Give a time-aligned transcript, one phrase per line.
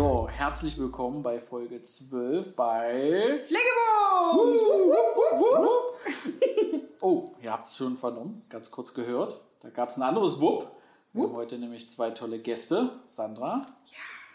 [0.00, 4.58] So, herzlich willkommen bei Folge 12 bei Pflegebums!
[7.02, 9.36] Oh, ihr habt es schon vernommen, ganz kurz gehört.
[9.60, 10.70] Da gab es ein anderes Wupp.
[11.12, 12.88] Wir haben heute nämlich zwei tolle Gäste.
[13.08, 13.60] Sandra.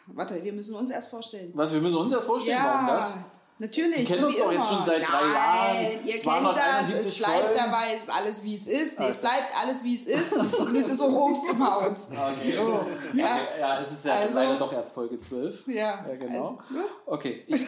[0.05, 1.51] Warte, wir müssen uns erst vorstellen.
[1.55, 3.25] Was, wir müssen uns erst vorstellen, warum das?
[3.59, 3.98] Natürlich.
[3.99, 7.17] Die kennen uns doch jetzt schon seit drei Nein, Jahren, Ihr kennt das, 271 es
[7.17, 7.55] bleibt Folgen.
[7.57, 8.99] dabei, es ist alles wie es ist.
[8.99, 9.21] Nee, es Also.
[9.21, 10.34] bleibt alles wie es ist.
[10.34, 12.09] Und es ist auch Obst im Haus.
[12.15, 12.53] Okay.
[12.55, 13.37] So, ja.
[13.59, 15.67] Ja, es ist ja Also- leider doch erst Folge 12.
[15.67, 16.59] Ja, Ja, genau.
[16.70, 16.81] also.
[17.05, 17.62] Okay, ich,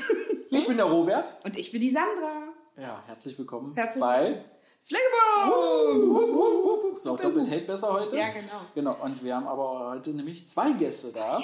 [0.50, 1.36] ich bin der Robert.
[1.44, 2.44] Und ich bin die Sandra.
[2.80, 4.44] Ja, herzlich willkommen Herzlich bei
[4.84, 7.04] Pflegebums!
[7.04, 8.16] So, doppelt hält besser heute.
[8.18, 8.62] Ja, genau.
[8.74, 11.42] Genau, und wir haben aber heute nämlich zwei Gäste da.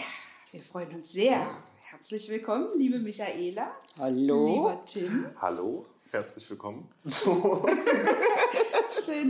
[0.51, 1.45] Wir freuen uns sehr.
[1.93, 3.71] Herzlich willkommen, liebe Michaela.
[3.99, 4.47] Hallo.
[4.47, 5.27] Lieber Tim.
[5.39, 6.89] Hallo, herzlich willkommen.
[7.05, 7.21] Schön,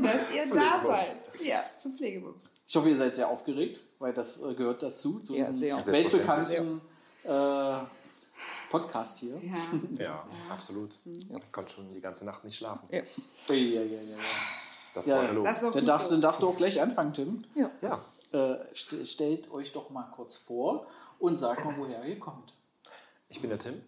[0.01, 1.29] dass ihr da seid.
[1.41, 2.55] Ja, zu Pflegebums.
[2.65, 5.85] Ich hoffe, ihr seid sehr aufgeregt, weil das äh, gehört dazu, zu Ja, diesem sehr.
[5.85, 6.79] weltbekannten
[7.25, 7.79] äh,
[8.71, 9.35] Podcast hier.
[9.43, 9.57] Ja.
[10.05, 10.91] Ja, absolut.
[11.03, 12.87] Ich konnte schon die ganze Nacht nicht schlafen.
[12.89, 13.01] Ja,
[13.49, 14.17] ja, ja, ja.
[14.93, 15.17] Das ja.
[15.17, 15.43] war hallo.
[15.43, 16.15] Das Dann darfst, so.
[16.15, 17.43] dann darfst du auch gleich anfangen, Tim.
[17.55, 17.99] Ja.
[18.31, 20.87] Äh, st stellt euch doch mal kurz vor
[21.23, 22.53] und sagt mal, woher ihr kommt.
[23.29, 23.81] Ich bin der Tim.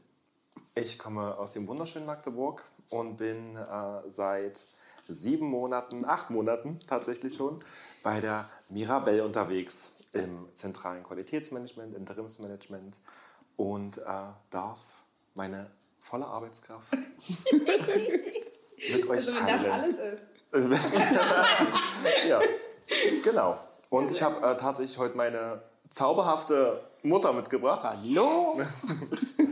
[0.74, 4.62] Ich komme aus dem wunderschönen Magdeburg und bin äh, seit
[5.10, 7.62] sieben Monaten, acht Monaten tatsächlich schon,
[8.04, 13.00] bei der Mirabelle unterwegs im zentralen Qualitätsmanagement, Interimsmanagement
[13.58, 14.04] und äh,
[14.50, 15.04] darf
[15.34, 15.70] meine
[16.00, 19.74] volle Arbeitskraft mit euch Also wenn das teilen.
[19.74, 20.30] alles ist.
[22.30, 22.40] ja,
[23.26, 23.60] genau.
[23.90, 27.82] Und ich habe äh, tatsächlich heute meine zauberhafte Mutter mitgebracht.
[27.84, 28.60] Hallo,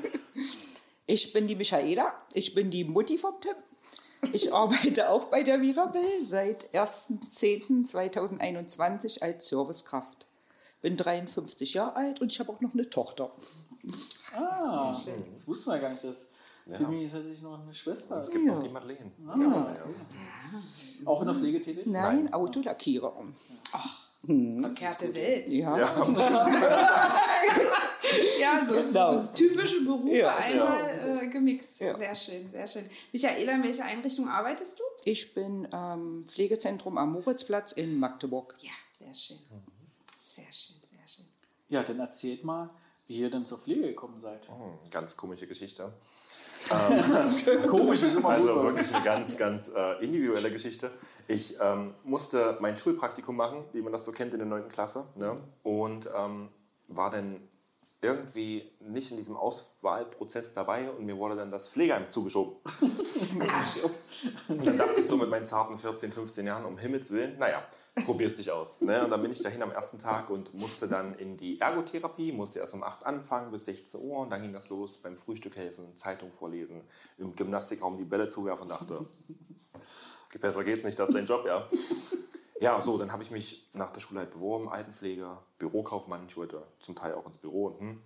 [1.06, 3.56] ich bin die Michaela, ich bin die Mutti vom Tim.
[4.32, 10.28] Ich arbeite auch bei der Mirabelle seit 1.10.2021 als Servicekraft.
[10.82, 13.32] Bin 53 Jahre alt und ich habe auch noch eine Tochter.
[14.34, 16.32] Ah, das wussten wir gar nicht, dass
[16.68, 19.12] Timmy tatsächlich noch eine Schwester Es gibt noch die Madeleine.
[21.06, 21.86] Auch in der Pflege tätig?
[21.86, 23.14] Nein, Autolackierer.
[24.26, 25.50] Verkehrte Welt.
[25.50, 25.78] Ja.
[28.40, 29.24] Ja, so, Genau.
[29.24, 30.36] so typische Berufe Ja.
[30.38, 31.80] einmal äh, gemixt.
[31.82, 31.96] Ja.
[31.96, 32.90] Sehr schön, sehr schön.
[33.12, 34.84] Michaela, in welcher Einrichtung arbeitest du?
[35.06, 38.56] Ich bin am Pflegezentrum am Moritzplatz in Magdeburg.
[38.60, 39.40] Ja, sehr schön.
[40.24, 41.26] Sehr schön, sehr schön.
[41.70, 42.70] Ja, dann erzählt mal,
[43.08, 44.48] wie ihr denn zur Pflege gekommen seid.
[44.48, 45.92] Hm, ganz komische Geschichte.
[47.68, 50.92] Komisch ist immer Also wirklich eine ganz, ganz äh, individuelle Geschichte.
[51.28, 54.68] Ich ähm, musste mein Schulpraktikum machen, wie man das so kennt in der 9.
[54.68, 55.06] Klasse.
[55.16, 55.36] Ne?
[55.64, 56.50] Und ähm,
[56.88, 57.42] war dann
[58.04, 62.58] irgendwie nicht in diesem Auswahlprozess dabei und mir wurde dann das Pflegeheim zugeschoben.
[64.48, 67.64] Und dann dachte ich so mit meinen zarten 14, 15 Jahren, um Himmels Willen, naja,
[68.06, 68.82] probier's dich aus.
[68.82, 69.04] Ne?
[69.04, 72.60] Und dann bin ich dahin am ersten Tag und musste dann in die Ergotherapie, musste
[72.60, 75.98] erst um 8 anfangen bis 16 Uhr und dann ging das los beim Frühstück helfen,
[75.98, 76.82] Zeitung vorlesen,
[77.18, 79.00] im Gymnastikraum die Bälle zuwerfen und dachte,
[80.40, 81.68] besser geht's nicht, das ist dein Job, ja.
[82.64, 86.66] Ja, so, dann habe ich mich nach der Schule halt beworben, Altenpfleger, Bürokaufmann, ich wollte
[86.80, 88.02] zum Teil auch ins Büro und, hm,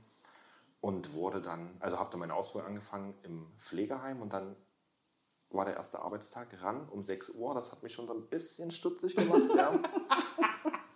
[0.81, 4.55] und wurde dann, also habe dann meine Ausbildung angefangen im Pflegeheim und dann
[5.51, 7.53] war der erste Arbeitstag ran um 6 Uhr.
[7.53, 9.41] Das hat mich schon so ein bisschen stutzig gemacht.
[9.55, 9.73] ja.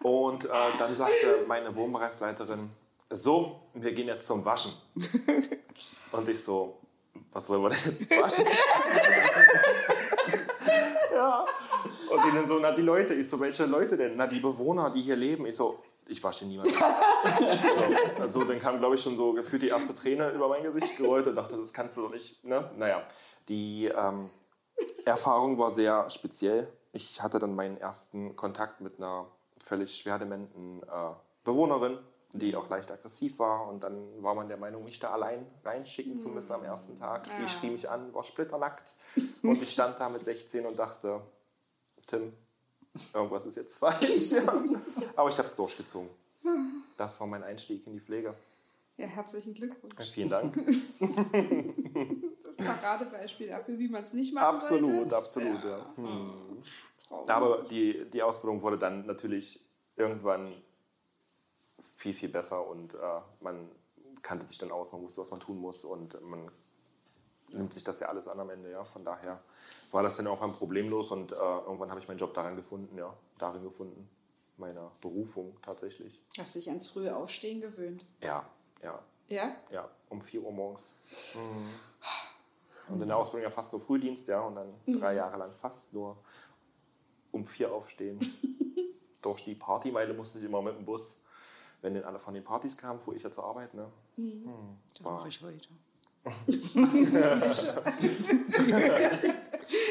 [0.04, 2.72] Und äh, dann sagte meine Wohnbereichsleiterin,
[3.12, 4.74] so, wir gehen jetzt zum Waschen.
[6.12, 6.80] Und ich so,
[7.32, 8.46] was wollen wir denn jetzt waschen?
[11.14, 11.46] ja.
[12.12, 13.14] Und die dann so, na die Leute.
[13.14, 14.16] Ich so, welche Leute denn?
[14.16, 15.46] Na die Bewohner, die hier leben.
[15.46, 16.74] Ich so, ich wasche niemanden.
[17.40, 20.98] so, also dann kam, glaube ich, schon so gefühlt die erste Träne über mein Gesicht
[20.98, 22.44] gerollt und dachte, das kannst du doch nicht.
[22.44, 22.70] Ne?
[22.78, 23.04] Naja,
[23.48, 24.30] die ähm,
[25.06, 26.68] Erfahrung war sehr speziell.
[26.92, 29.28] Ich hatte dann meinen ersten Kontakt mit einer
[29.62, 31.98] völlig schwer dementen äh, Bewohnerin,
[32.34, 33.68] die auch leicht aggressiv war.
[33.68, 37.26] Und dann war man der Meinung, mich da allein reinschicken zu müssen am ersten Tag.
[37.42, 38.96] Die schrie mich an, war splitternackt.
[39.44, 41.22] Und ich stand da mit 16 und dachte,
[42.12, 42.34] Tim,
[43.14, 44.32] irgendwas ist jetzt falsch.
[44.32, 44.44] Ja.
[45.16, 46.10] Aber ich habe es durchgezogen.
[46.98, 48.36] Das war mein Einstieg in die Pflege.
[48.98, 50.12] Ja, herzlichen Glückwunsch.
[50.12, 50.54] Vielen Dank.
[52.58, 54.84] Paradebeispiel dafür, wie man es nicht machen sollte.
[54.84, 55.94] absolut, absolut, ja.
[57.08, 57.30] Traum.
[57.30, 59.64] Aber die, die Ausbildung wurde dann natürlich
[59.96, 60.54] irgendwann
[61.80, 62.98] viel, viel besser und äh,
[63.40, 63.70] man
[64.22, 66.52] kannte sich dann aus, man wusste, was man tun muss und man
[67.54, 68.84] nimmt sich das ja alles an am Ende, ja.
[68.84, 69.42] Von daher
[69.92, 73.14] war das dann irgendwann problemlos und äh, irgendwann habe ich meinen Job daran gefunden, ja,
[73.38, 74.10] darin gefunden,
[74.58, 76.22] meiner Berufung tatsächlich.
[76.38, 78.06] Hast dich ans frühe Aufstehen gewöhnt.
[78.22, 78.48] Ja,
[78.84, 79.56] ja, Ja?
[79.72, 80.94] ja, um 4 Uhr morgens.
[81.36, 82.94] Mhm.
[82.94, 85.94] Und in der Ausbildung ja fast nur Frühdienst, ja, und dann drei Jahre lang fast
[85.94, 86.18] nur
[87.32, 88.20] um vier aufstehen.
[89.22, 91.20] Durch die Partymeile musste ich immer mit dem Bus,
[91.82, 93.88] wenn dann alle von den Partys kamen, fuhr ich ja zur Arbeit, ne?
[94.98, 95.70] Da mache ich weiter.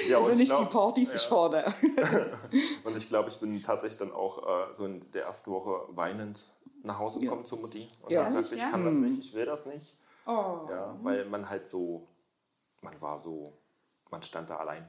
[0.08, 1.64] Ja, Also nicht glaub- die Partys, ich fahre.
[2.84, 6.40] Und ich glaube, ich bin tatsächlich dann auch äh, so in der ersten Woche weinend
[6.82, 7.88] nach Hause gekommen zu Mutti.
[8.02, 8.22] Und Ja.
[8.22, 8.28] ja.
[8.28, 8.70] gesagt, ich ja?
[8.70, 9.96] kann das nicht, ich will das nicht.
[10.26, 10.66] Oh.
[10.70, 12.06] Ja, weil man halt so,
[12.82, 13.52] man war so,
[14.10, 14.88] man stand da allein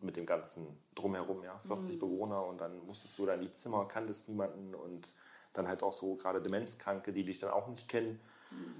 [0.00, 3.86] mit dem ganzen Drumherum, ja, 40 Bewohner und dann musstest du da in die Zimmer,
[3.86, 5.12] kanntest niemanden und
[5.52, 8.20] dann halt auch so gerade Demenzkranke, die dich dann auch nicht kennen,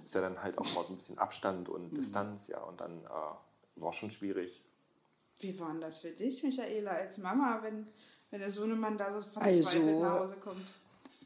[0.05, 3.05] ist ja dann halt auch mal so ein bisschen Abstand und Distanz, ja, und dann
[3.05, 4.63] äh, war schon schwierig.
[5.41, 7.87] Wie war denn das für dich, Michaela, als Mama, wenn,
[8.31, 10.73] wenn der Sohnemann da so verzweifelt Also- nach Hause kommt?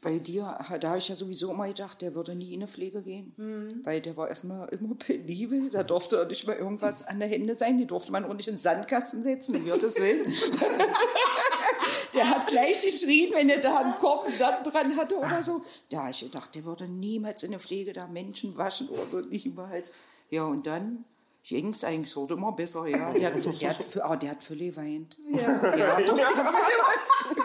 [0.01, 3.01] Bei dir, da habe ich ja sowieso immer gedacht, der würde nie in eine Pflege
[3.01, 3.33] gehen.
[3.37, 3.81] Mhm.
[3.83, 5.69] Weil der war erstmal immer penibel.
[5.69, 7.77] Da durfte nicht mal irgendwas an der Hände sein.
[7.77, 10.25] Die durfte man auch nicht in den Sandkasten setzen, um Gottes Willen.
[12.13, 15.61] der hat gleich geschrien, wenn er da einen Korb Sand dran hatte oder so.
[15.89, 19.19] Da habe ich gedacht, der würde niemals in der Pflege da Menschen waschen oder so,
[19.19, 19.93] niemals.
[20.29, 21.05] Ja, und dann
[21.43, 23.11] ging es eigentlich, wurde immer besser, ja.
[23.13, 25.17] Der hat, der hat, für, aber der hat viel geweint.
[25.33, 25.75] Ja.
[25.75, 26.53] Ja, doch, der hat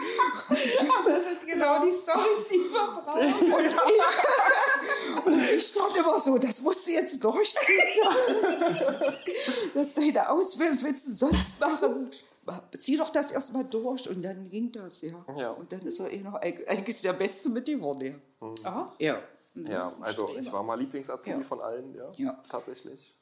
[1.07, 3.23] Das sind genau die Storys, die wir brauchen.
[5.25, 7.77] Und ich stand immer so, das musst du jetzt durchziehen.
[9.73, 12.09] Das ist deine Ausbildung, was willst du sonst machen?
[12.77, 15.13] Zieh doch das erstmal durch und dann ging das, ja.
[15.37, 15.51] Ja.
[15.51, 18.47] Und dann ist er eh noch eig- eigentlich der Beste mit dem geworden, ja.
[18.47, 18.85] Oh.
[18.99, 19.19] Ja.
[19.55, 21.43] Ja, also ich war mal Lieblingsazubi Ja.
[21.43, 22.43] von allen, ja, Ja.
[22.49, 23.15] tatsächlich.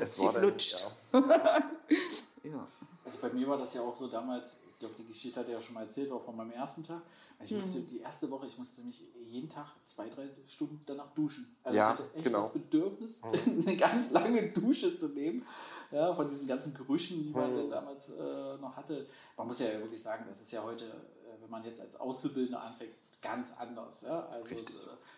[0.00, 0.84] es sie war dann, flutscht.
[1.12, 1.20] ja,
[2.44, 2.68] ja.
[3.04, 5.60] Also bei mir war das ja auch so damals, glaube, die Geschichte hat er ja
[5.60, 7.02] schon mal erzählt, auch von meinem ersten Tag.
[7.44, 11.56] Ich musste die erste Woche, ich musste mich jeden Tag zwei, drei Stunden danach duschen.
[11.64, 12.42] Also Ja, ich hatte echt genau.
[12.42, 13.20] das Bedürfnis,
[13.66, 15.44] eine ganz lange Dusche zu nehmen.
[15.90, 19.06] Ja, von diesen ganzen Gerüchen, die man dann damals äh, noch hatte.
[19.36, 22.62] Man muss ja wirklich sagen, das ist ja heute, äh, wenn man jetzt als Auszubildender
[22.62, 24.02] anfängt, ganz anders.
[24.02, 24.26] Ja?
[24.32, 24.58] Also äh,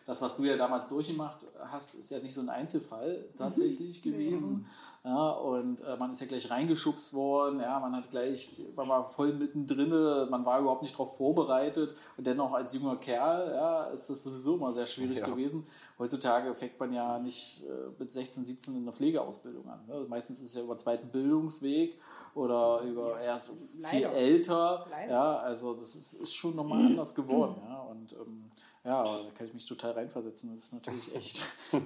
[0.07, 1.39] das, was du ja damals durchgemacht
[1.71, 4.67] hast, ist ja nicht so ein Einzelfall tatsächlich gewesen.
[5.07, 9.11] Ja, und äh, man ist ja gleich reingeschubst worden, ja, man hat gleich, man war
[9.11, 9.91] voll mittendrin,
[10.31, 14.57] man war überhaupt nicht darauf vorbereitet und dennoch als junger Kerl, ja, ist das sowieso
[14.57, 15.27] mal sehr schwierig Ja.
[15.27, 15.67] gewesen.
[15.99, 19.81] Heutzutage fängt man ja nicht äh, mit 16, 17 in einer Pflegeausbildung an.
[19.87, 20.07] Ne?
[20.09, 21.99] Meistens ist es ja über einen zweiten Bildungsweg
[22.35, 24.13] oder über erst viel leider.
[24.13, 24.87] älter.
[24.91, 25.13] Leider.
[25.13, 27.57] Ja, also das ist, ist schon nochmal anders geworden.
[27.69, 28.51] Ja, und ähm,
[28.85, 30.55] ja, da kann ich mich total reinversetzen.
[30.55, 31.43] Das ist natürlich echt.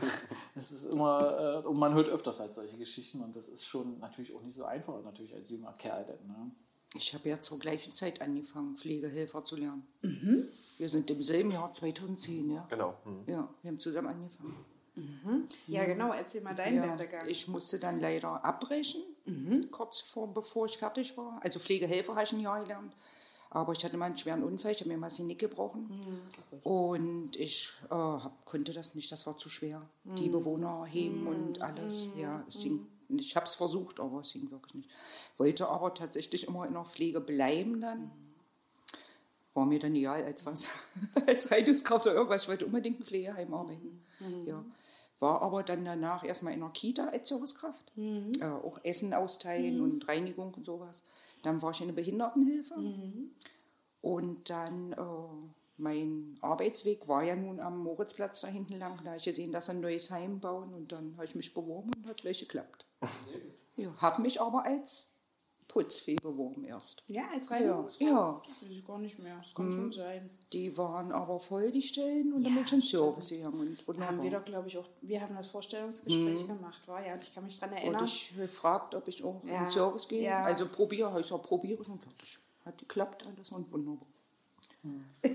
[0.54, 3.98] Es ist immer, äh, und man hört öfters halt solche Geschichten und das ist schon
[4.00, 6.04] natürlich auch nicht so einfach, natürlich als junger Kerl.
[6.04, 6.50] Denn, ne?
[6.96, 9.86] Ich habe ja zur gleichen Zeit angefangen, Pflegehelfer zu lernen.
[10.78, 12.66] Wir sind im selben Jahr 2010, ja.
[12.68, 12.94] genau.
[13.04, 13.22] Hm.
[13.26, 14.64] Ja, wir haben zusammen angefangen.
[15.68, 17.28] Ja, genau, erzähl mal deinen Ja, Werdegang.
[17.28, 19.02] ich musste dann leider abbrechen,
[19.70, 21.40] kurz vor, bevor ich fertig war.
[21.42, 22.94] Also Pflegehelfer habe ich ein Jahr gelernt.
[23.50, 25.88] Aber ich hatte mal einen schweren Unfall, ich habe mir mal das Genick gebrochen.
[26.64, 29.88] Und ich äh, hab, konnte das nicht, das war zu schwer.
[30.04, 32.08] Die Bewohner heben und alles.
[32.16, 34.90] Ja, es ging, ich habe es versucht, aber es ging wirklich nicht.
[35.38, 38.10] Wollte aber tatsächlich immer in der Pflege bleiben dann.
[39.54, 40.68] War mir dann egal, als was,
[41.26, 42.42] als Reinigungskraft oder irgendwas.
[42.42, 44.02] Ich wollte unbedingt im Pflegeheim arbeiten.
[44.46, 44.62] Ja.
[45.20, 47.92] War aber dann danach erstmal in der Kita als Servicekraft.
[48.40, 51.04] Äh, auch Essen austeilen und Reinigung und sowas.
[51.42, 52.74] Dann war ich in der Behindertenhilfe.
[54.00, 54.96] Und dann, äh,
[55.76, 58.98] mein Arbeitsweg war ja nun am Moritzplatz da hinten lang.
[58.98, 60.72] Da habe ich gesehen, dass sie ein neues Heim bauen.
[60.72, 62.86] Und dann habe ich mich beworben und hat gleich geklappt.
[63.80, 65.14] Ja, habe mich aber als
[65.68, 67.02] Putzfee beworben erst.
[67.08, 68.06] ja, als Reinigungsfrau?
[68.06, 68.42] Ja.
[68.44, 69.36] Das ist gar nicht mehr.
[69.42, 70.30] Das kann schon sein.
[70.52, 73.78] Die waren aber voll, die Stellen, und dann bin ich in Service gegangen.
[73.86, 77.12] Und Da haben wir doch, glaube ich, auch, wir haben das Vorstellungsgespräch gemacht, war ja,
[77.12, 78.00] und ich kann mich daran erinnern.
[78.00, 80.22] Und ich gefragt, ob ich auch Ja, in Service gehe.
[80.22, 80.42] ja.
[80.42, 84.06] Also probiere, ich sag, probiere ich und das hat geklappt alles und wunderbar.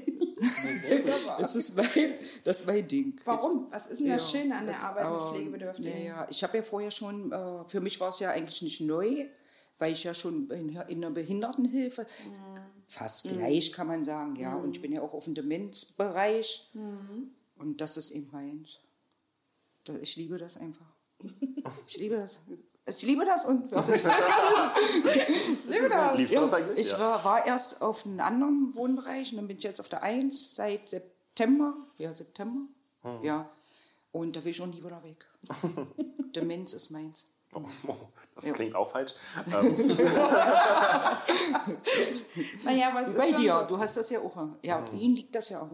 [1.38, 1.88] Das ist mein,
[2.44, 3.16] das ist mein Ding.
[3.25, 3.68] Warum?
[3.72, 5.94] Was ist denn das Ja, Schöne an der das- Arbeit mit aber, Pflegebedürftigen?
[6.00, 9.25] Naja, ich habe ja vorher schon, äh, für mich war es ja eigentlich nicht neu,
[9.80, 12.60] weil ich ja schon in, in der Behindertenhilfe, Mhm.
[12.88, 14.56] fast gleich kann man sagen, ja.
[14.56, 16.70] Und ich bin ja auch auf dem Demenzbereich.
[16.74, 17.32] Mhm.
[17.58, 18.82] Und das ist eben meins.
[20.01, 20.86] Ich liebe das einfach.
[21.88, 22.42] Ich liebe das.
[22.86, 24.03] Ich liebe das und ich
[25.65, 26.20] liebe das.
[26.75, 27.00] Ich Ja.
[27.00, 30.56] war, war erst auf einem anderen Wohnbereich und dann bin ich jetzt auf der 1
[30.56, 31.75] seit September.
[31.98, 32.68] Ja, September.
[33.03, 33.24] Hm.
[33.24, 33.50] Ja.
[34.12, 35.25] Und da will ich schon nie wieder weg.
[36.36, 37.25] Demenz ist meins.
[38.36, 39.14] Das klingt auch falsch.
[39.54, 39.76] Ähm,
[42.64, 44.36] Naja, aber es ist Bei schon dir, so- du hast das ja auch.
[44.64, 45.70] Ja, Ihnen liegt das ja auch.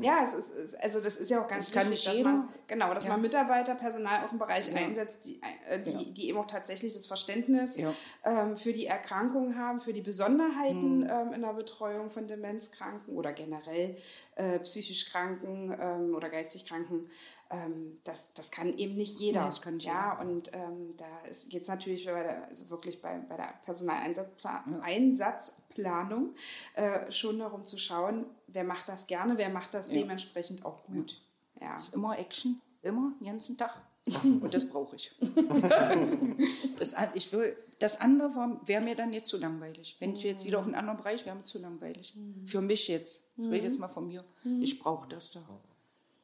[0.00, 3.04] Ja, es ist, also das ist ja auch ganz Das wichtig, dass man, genau, dass
[3.04, 3.10] Ja.
[3.10, 7.06] man Mitarbeiter, Personal aus dem Bereich einsetzt, die, äh, die, die eben auch tatsächlich das
[7.06, 7.92] Verständnis Ja.
[8.24, 10.02] ähm, für die Erkrankung haben, für die.
[10.02, 13.96] Besonderheiten ähm, in der Betreuung von Demenzkranken oder generell
[14.34, 17.08] äh, psychisch Kranken ähm, oder geistig Kranken.
[17.52, 19.40] Ähm, das, das kann eben nicht jeder.
[19.40, 21.06] Nee, das kann nicht ja, und ähm, da
[21.50, 26.34] geht es natürlich bei der, also wirklich bei, bei der Personaleinsatzplanung Einsatzplanung
[26.74, 31.20] äh, schon darum zu schauen, wer macht das gerne, wer macht das dementsprechend auch gut.
[31.60, 31.76] Ja.
[31.76, 33.76] ist immer Action, immer, den ganzen Tag.
[34.24, 35.14] Und das brauche ich.
[36.78, 39.96] das, ich will, das andere wäre mir dann jetzt zu langweilig.
[40.00, 42.14] Wenn ich jetzt wieder auf einen anderen Bereich, wäre mir zu langweilig.
[42.44, 43.26] Für mich jetzt.
[43.36, 44.24] Ich rede jetzt mal von mir.
[44.60, 45.40] Ich brauche das da.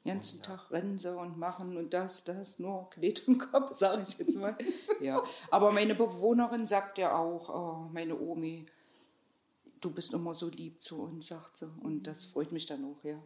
[0.08, 4.02] Den ganzen Tag rennen sie und machen und das, das, nur Klet im Kopf, sage
[4.02, 4.56] ich jetzt mal.
[5.00, 5.22] Ja.
[5.50, 8.64] Aber meine Bewohnerin sagt ja auch, oh, meine Omi,
[9.80, 11.70] du bist immer so lieb zu uns, sagt sie.
[11.82, 13.18] Und das freut mich dann auch, ja.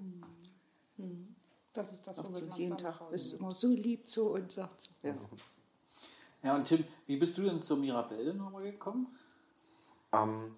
[1.73, 4.55] Das ist das, Sagt womit sie man jeden Tag, bist immer so lieb zu uns,
[4.55, 4.91] sagt sie.
[5.05, 5.15] Ja.
[6.43, 9.07] Ja, und Tim, wie bist du denn zur Mirabelle nochmal gekommen?
[10.13, 10.55] ähm,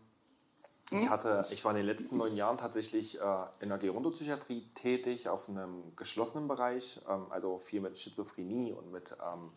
[0.91, 3.25] ich, hatte, ich war in den letzten neun Jahren tatsächlich äh,
[3.61, 9.13] in der Gerontopsychiatrie tätig, auf einem geschlossenen Bereich, ähm, also viel mit Schizophrenie und mit
[9.13, 9.51] ähm,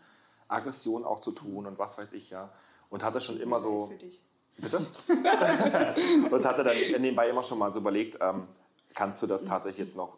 [0.47, 2.51] Aggression auch zu tun und was weiß ich ja.
[2.89, 3.87] Und hatte schon immer so.
[3.87, 4.23] Für dich.
[4.57, 4.77] Bitte?
[6.31, 8.47] und hatte dann nebenbei immer schon mal so überlegt, ähm,
[8.93, 10.17] kannst du das tatsächlich jetzt noch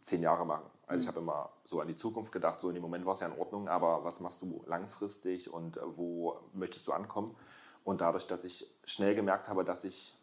[0.00, 0.64] zehn Jahre machen?
[0.86, 3.20] Also ich habe immer so an die Zukunft gedacht, so in dem Moment war es
[3.20, 7.36] ja in Ordnung, aber was machst du langfristig und äh, wo möchtest du ankommen?
[7.84, 10.14] Und dadurch, dass ich schnell gemerkt habe, dass ich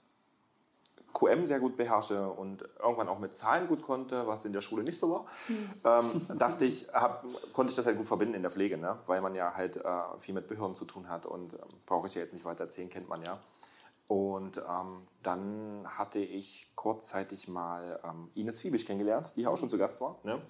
[1.14, 4.84] QM sehr gut beherrsche und irgendwann auch mit Zahlen gut konnte, was in der Schule
[4.84, 5.26] nicht so war,
[6.02, 8.98] ähm, dachte ich, hab, konnte ich das halt gut verbinden in der Pflege, ne?
[9.06, 12.16] weil man ja halt äh, viel mit Behörden zu tun hat und ähm, brauche ich
[12.16, 13.40] ja jetzt nicht weiter erzählen, kennt man ja.
[14.08, 19.70] Und ähm, dann hatte ich kurzzeitig mal ähm, Ines Fiebig kennengelernt, die hier auch schon
[19.70, 20.18] zu Gast war.
[20.24, 20.42] Ne?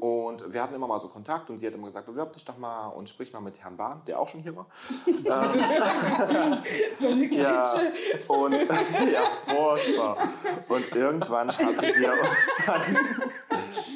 [0.00, 2.56] Und wir hatten immer mal so Kontakt und sie hat immer gesagt, bewirb dich doch
[2.56, 4.66] mal und sprich mal mit Herrn Bahn, der auch schon hier war.
[7.00, 8.32] So eine Ja, Klitsche.
[8.32, 8.52] und
[9.12, 10.28] ja, furchtbar.
[10.68, 12.82] Und irgendwann hatten wir uns dann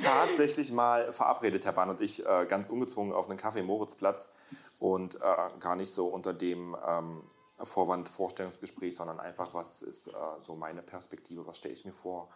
[0.03, 4.33] tatsächlich mal verabredet, Herr Bahn und ich, äh, ganz ungezwungen auf einen Kaffee im Moritzplatz
[4.81, 5.19] und äh,
[5.61, 7.23] gar nicht so unter dem ähm,
[7.63, 12.29] Vorwand Vorstellungsgespräch, sondern einfach, was ist äh, so meine Perspektive, was stelle ich mir vor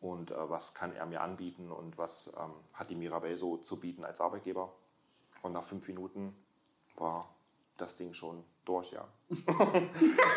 [0.00, 3.80] und äh, was kann er mir anbieten und was ähm, hat die Mirabelle so zu
[3.80, 4.72] bieten als Arbeitgeber.
[5.42, 6.34] Und nach fünf Minuten
[6.96, 7.28] war
[7.76, 9.06] das Ding schon durch, ja.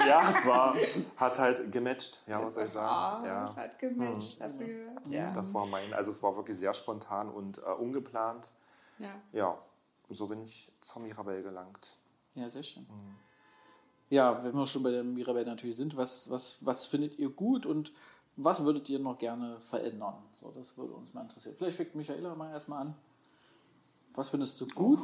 [0.08, 0.76] ja, es war,
[1.18, 2.88] hat halt gematcht, ja, was soll ich sagen.
[2.88, 5.08] Ah, Ja, es hat gematcht, hast du gehört?
[5.08, 5.32] Ja.
[5.32, 8.52] das war mein, also es war wirklich sehr spontan und äh, ungeplant.
[9.00, 9.22] ja.
[9.32, 9.58] Ja,
[10.10, 11.96] so bin ich zur Mirabelle gelangt.
[12.36, 12.86] Ja, sehr schön.
[14.12, 17.66] Ja, wenn wir schon bei der Mirabelle natürlich sind, was, was, was findet ihr gut
[17.66, 17.94] und
[18.36, 20.16] was würdet ihr noch gerne verändern?
[20.34, 21.56] So, das würde uns mal interessieren.
[21.58, 22.96] Vielleicht fängt Michaela mal erstmal an.
[24.14, 25.00] Was findest du gut?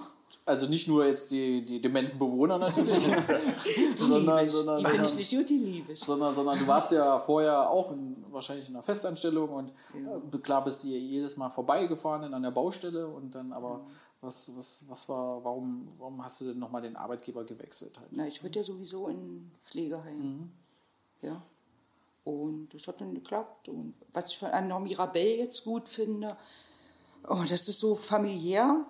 [0.46, 3.00] Also nicht nur jetzt die, die dementen Bewohner natürlich,
[3.96, 6.00] sondern, Die sondern, finde ich sondern, nicht gut, die liebe ich.
[6.02, 10.66] sondern, sondern du warst ja vorher auch in, wahrscheinlich in einer Festanstellung und äh, klar
[10.66, 13.86] bist du jedes Mal vorbeigefahren in einer Baustelle und dann aber
[14.22, 18.00] was, was, was war, warum, warum hast du denn nochmal den Arbeitgeber gewechselt?
[18.00, 18.12] Halt?
[18.12, 20.52] Na, ich würde ja sowieso in Pflegeheim.
[21.22, 21.44] Ja.
[22.24, 23.70] Und das hat dann geklappt.
[23.70, 26.36] Und was ich an der Mirabelle jetzt gut finde,
[27.28, 28.86] oh, das ist so familiär.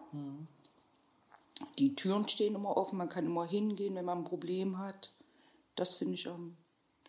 [1.78, 5.14] Die Türen stehen immer offen, man kann immer hingehen, wenn man ein Problem hat.
[5.76, 6.58] Das finde ich am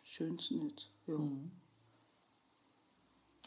[0.04, 0.90] schönsten jetzt.
[1.06, 1.16] Ja.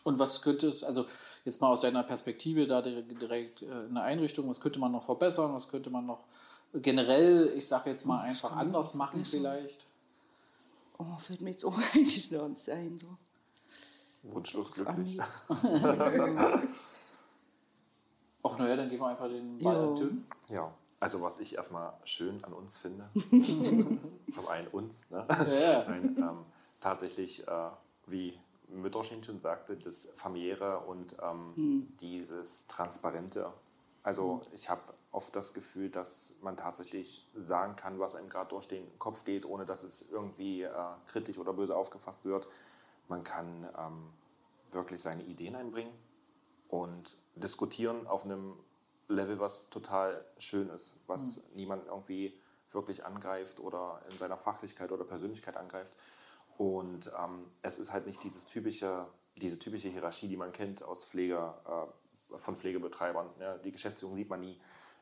[0.03, 1.05] Und was könnte es, also
[1.45, 5.03] jetzt mal aus deiner Perspektive da direkt, direkt äh, eine Einrichtung, was könnte man noch
[5.03, 6.23] verbessern, was könnte man noch
[6.73, 9.85] generell, ich sage jetzt mal einfach anders machen vielleicht?
[10.97, 12.97] Oh, fällt mir jetzt auch eigentlich noch nicht ein.
[12.97, 13.07] So.
[14.23, 15.19] Wunschlos glücklich.
[18.43, 19.83] Ach naja, dann gehen wir einfach den Ball Ja.
[19.89, 20.25] an Tim.
[20.49, 23.07] Ja, also was ich erstmal schön an uns finde,
[24.31, 25.25] zum einen uns, ne?
[25.29, 25.85] Ja.
[25.87, 26.45] Nein, ähm,
[26.79, 27.69] tatsächlich, äh,
[28.07, 28.39] wie
[28.71, 31.53] Mütterchen schon sagte, das familiäre und ähm,
[31.99, 33.51] dieses Transparente.
[34.03, 38.67] Also ich habe oft das Gefühl, dass man tatsächlich sagen kann, was einem gerade durch
[38.67, 40.71] den Kopf geht, ohne dass es irgendwie äh,
[41.07, 42.47] kritisch oder böse aufgefasst wird.
[43.07, 44.07] Man kann ähm,
[44.71, 45.93] wirklich seine Ideen einbringen
[46.69, 48.57] und diskutieren auf einem
[49.07, 51.43] Level, was total schön ist, was Mhm.
[51.55, 52.33] niemand irgendwie
[52.71, 55.93] wirklich angreift oder in seiner Fachlichkeit oder Persönlichkeit angreift.
[56.61, 61.03] Und ähm, es ist halt nicht dieses typische, diese typische Hierarchie, die man kennt aus
[61.03, 63.31] Pflege, äh, von Pflegebetreibern.
[63.39, 64.59] Ja, die Geschäftsführung sieht man nie.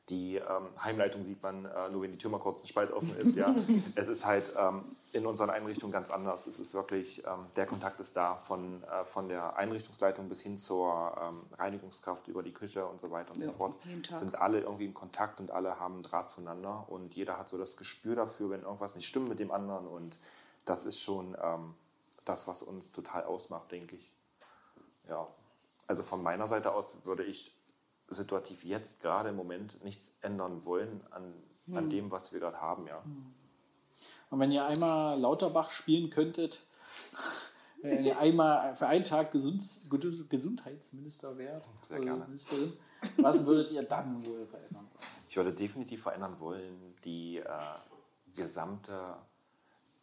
[0.07, 3.13] Die ähm, Heimleitung sieht man äh, nur, wenn die Tür mal kurz ein Spalt offen
[3.17, 3.35] ist.
[3.35, 3.53] Ja.
[3.95, 6.47] es ist halt ähm, in unseren Einrichtungen ganz anders.
[6.47, 10.57] Es ist wirklich, ähm, der Kontakt ist da von, äh, von der Einrichtungsleitung bis hin
[10.57, 13.75] zur ähm, Reinigungskraft über die Küche und so weiter und Ja, so fort.
[14.17, 17.75] Sind alle irgendwie im Kontakt und alle haben Draht zueinander und jeder hat so das
[17.75, 20.17] Gespür dafür, wenn irgendwas nicht stimmt mit dem anderen und
[20.69, 21.73] das ist schon ähm,
[22.25, 24.13] das, was uns total ausmacht, denke ich.
[25.07, 25.27] Ja,
[25.87, 27.55] also von meiner Seite aus würde ich
[28.09, 31.33] situativ jetzt gerade im Moment nichts ändern wollen an,
[31.73, 33.01] an dem, was wir gerade haben, ja.
[34.29, 36.67] Und wenn ihr einmal Lauterbach spielen könntet,
[37.81, 39.63] wenn ihr einmal für einen Tag Gesund
[40.29, 42.25] Gesundheitsminister wärt, Sehr gerne.
[42.25, 42.73] Ministerin,
[43.17, 44.87] was würdet ihr dann wohl verändern?
[45.27, 47.47] Ich würde definitiv verändern wollen, die äh,
[48.35, 49.17] gesamte,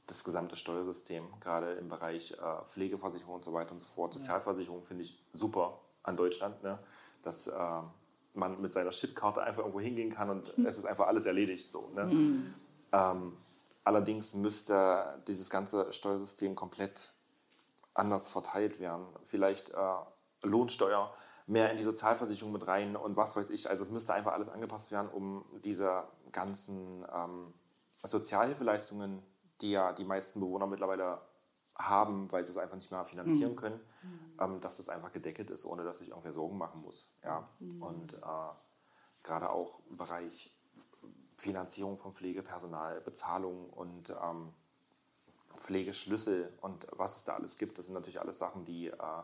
[0.07, 4.15] das gesamte Steuersystem, gerade im Bereich äh, Pflegeversicherung und so weiter und so fort.
[4.15, 6.79] Sozialversicherung finde ich super an Deutschland, ne?
[7.23, 7.81] dass äh,
[8.35, 11.71] man mit seiner Chipkarte einfach irgendwo hingehen kann und es ist einfach alles erledigt.
[11.71, 12.55] So, ne?
[12.93, 13.37] ähm,
[13.83, 17.13] allerdings müsste dieses ganze Steuersystem komplett
[17.95, 19.07] anders verteilt werden.
[19.23, 19.95] Vielleicht äh,
[20.43, 21.13] Lohnsteuer
[21.47, 23.71] mehr in die Sozialversicherung mit rein und was weiß ich.
[23.71, 27.55] Also es müsste einfach alles angepasst werden, um diese ganzen ähm,
[28.03, 29.23] Sozialhilfeleistungen,
[29.61, 31.21] die ja die meisten Bewohner mittlerweile
[31.79, 33.81] haben, weil sie es einfach nicht mehr finanzieren können,
[34.41, 37.09] ähm, dass das einfach gedeckelt ist, ohne dass ich irgendwer Sorgen machen muss.
[37.23, 37.49] Ja?
[37.81, 40.55] Und äh, gerade auch im Bereich
[41.37, 44.53] Finanzierung von Pflegepersonal, Bezahlung und ähm,
[45.55, 49.23] Pflegeschlüssel und was es da alles gibt, das sind natürlich alles Sachen, die äh,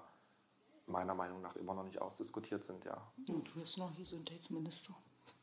[0.86, 3.00] meiner Meinung nach immer noch nicht ausdiskutiert sind, ja.
[3.28, 4.94] Und du bist noch Gesundheitsminister.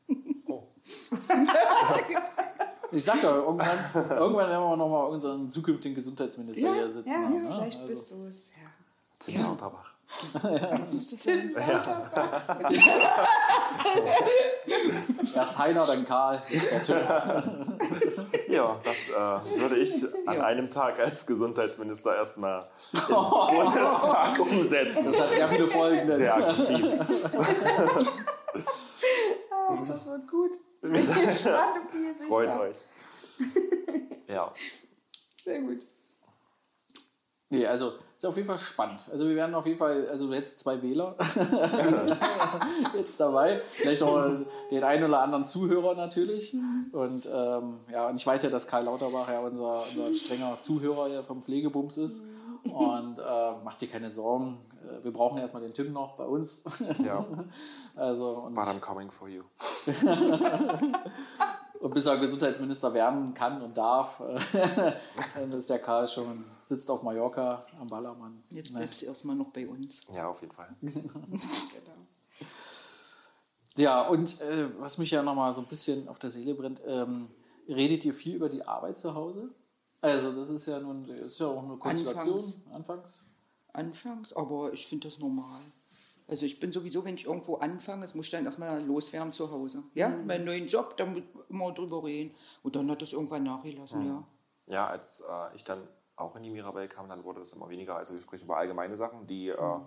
[2.91, 3.67] Ich sag doch, irgendwann,
[4.09, 7.33] irgendwann werden wir noch mal unseren zukünftigen Gesundheitsminister Ja, hier sitzen ja, haben.
[7.35, 7.47] ja, ne?
[7.55, 8.51] vielleicht Also, bist du es.
[8.51, 8.55] Ja.
[9.33, 9.91] Tim Lauterbach.
[10.91, 11.51] Du sagen?
[15.35, 16.97] Erst Heiner, dann Karl, jetzt der Tim.
[18.47, 25.05] Ja, das äh, würde ich an einem Tag als Gesundheitsminister erstmal im Bundestag umsetzen.
[25.05, 26.07] Das hat sehr viele Folgen.
[26.07, 26.85] denn- Sehr aggressiv.
[29.51, 30.51] Oh, das wird gut.
[30.81, 30.93] Bin
[31.25, 32.27] gespannt auf die Gesichter.
[32.27, 32.77] Freut euch.
[34.29, 34.53] Ja.
[35.43, 35.79] Sehr gut.
[37.49, 39.07] Nee, also ist auf jeden Fall spannend.
[39.11, 41.15] Also wir werden auf jeden Fall, also du hättest zwei Wähler
[42.95, 43.59] jetzt dabei.
[43.67, 46.53] Vielleicht noch den einen oder anderen Zuhörer natürlich.
[46.91, 51.23] Und ähm, ja, und ich weiß ja, dass Karl Lauterbach ja unser, unser strenger Zuhörer
[51.23, 52.23] vom Pflegebums ist.
[52.63, 54.57] Und äh, mach dir keine Sorgen.
[54.83, 56.63] Äh, Wir brauchen erstmal den Tim noch bei uns.
[57.03, 57.25] ja.
[57.95, 59.43] Also, und, But I'm coming for you.
[61.81, 64.39] und bis er Gesundheitsminister werden kann und darf, äh,
[65.35, 68.41] dann ist der Karl schon, sitzt auf Mallorca am Ballermann.
[68.51, 70.01] Jetzt bleibst du erstmal noch bei uns.
[70.13, 70.73] Ja, auf jeden Fall.
[70.81, 71.09] Genau.
[73.75, 77.27] Ja, und äh, was mich ja nochmal so ein bisschen auf der Seele brennt, ähm,
[77.67, 79.49] redet ihr viel über die Arbeit zu Hause?
[80.01, 82.67] Also das ist ja nun, das ist ja auch eine Konstellation Anfangs.
[82.71, 83.25] anfangs.
[83.73, 85.59] Anfangs, aber ich finde das normal.
[86.27, 89.51] Also ich bin sowieso, wenn ich irgendwo anfange, es muss ich dann erstmal loswerden zu
[89.51, 89.83] Hause.
[89.95, 92.35] Ja, meinen neuen Job, da muss immer drüber reden.
[92.61, 94.23] Und dann hat das irgendwann nachgelassen, ja.
[94.67, 97.95] Ja, als äh, ich dann auch in die Mirabelle kam, dann wurde das immer weniger.
[97.95, 99.79] Also wir sprechen über allgemeine Sachen, die äh,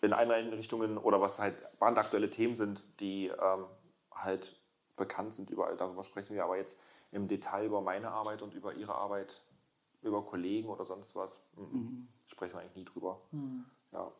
[0.00, 3.66] in Einrichtungen oder was halt brandaktuelle Themen sind, die ähm,
[4.10, 4.56] halt
[4.96, 5.76] bekannt sind überall.
[5.76, 6.80] Darüber sprechen wir aber jetzt
[7.12, 9.42] im Detail über meine Arbeit und über ihre Arbeit,
[10.02, 11.40] über Kollegen oder sonst was.
[11.56, 12.08] Mhm.
[12.26, 13.20] Sprechen wir eigentlich nie drüber.
[13.92, 14.12] Ja.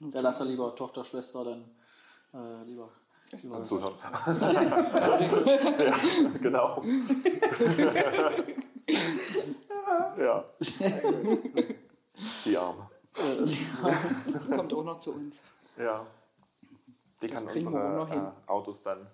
[0.00, 1.70] Da lasst er lieber Tochter, Schwester dann
[2.34, 2.88] äh, lieber.
[3.30, 3.94] lieber Zuhören.
[5.78, 5.96] ja,
[6.40, 6.82] genau.
[10.18, 10.44] ja.
[12.44, 12.90] Die Arme.
[14.56, 15.42] Kommt auch noch zu uns.
[15.76, 16.06] Ja.
[17.20, 18.24] Die kann kriegen wir unsere auch noch hin.
[18.24, 19.06] äh, Autos dann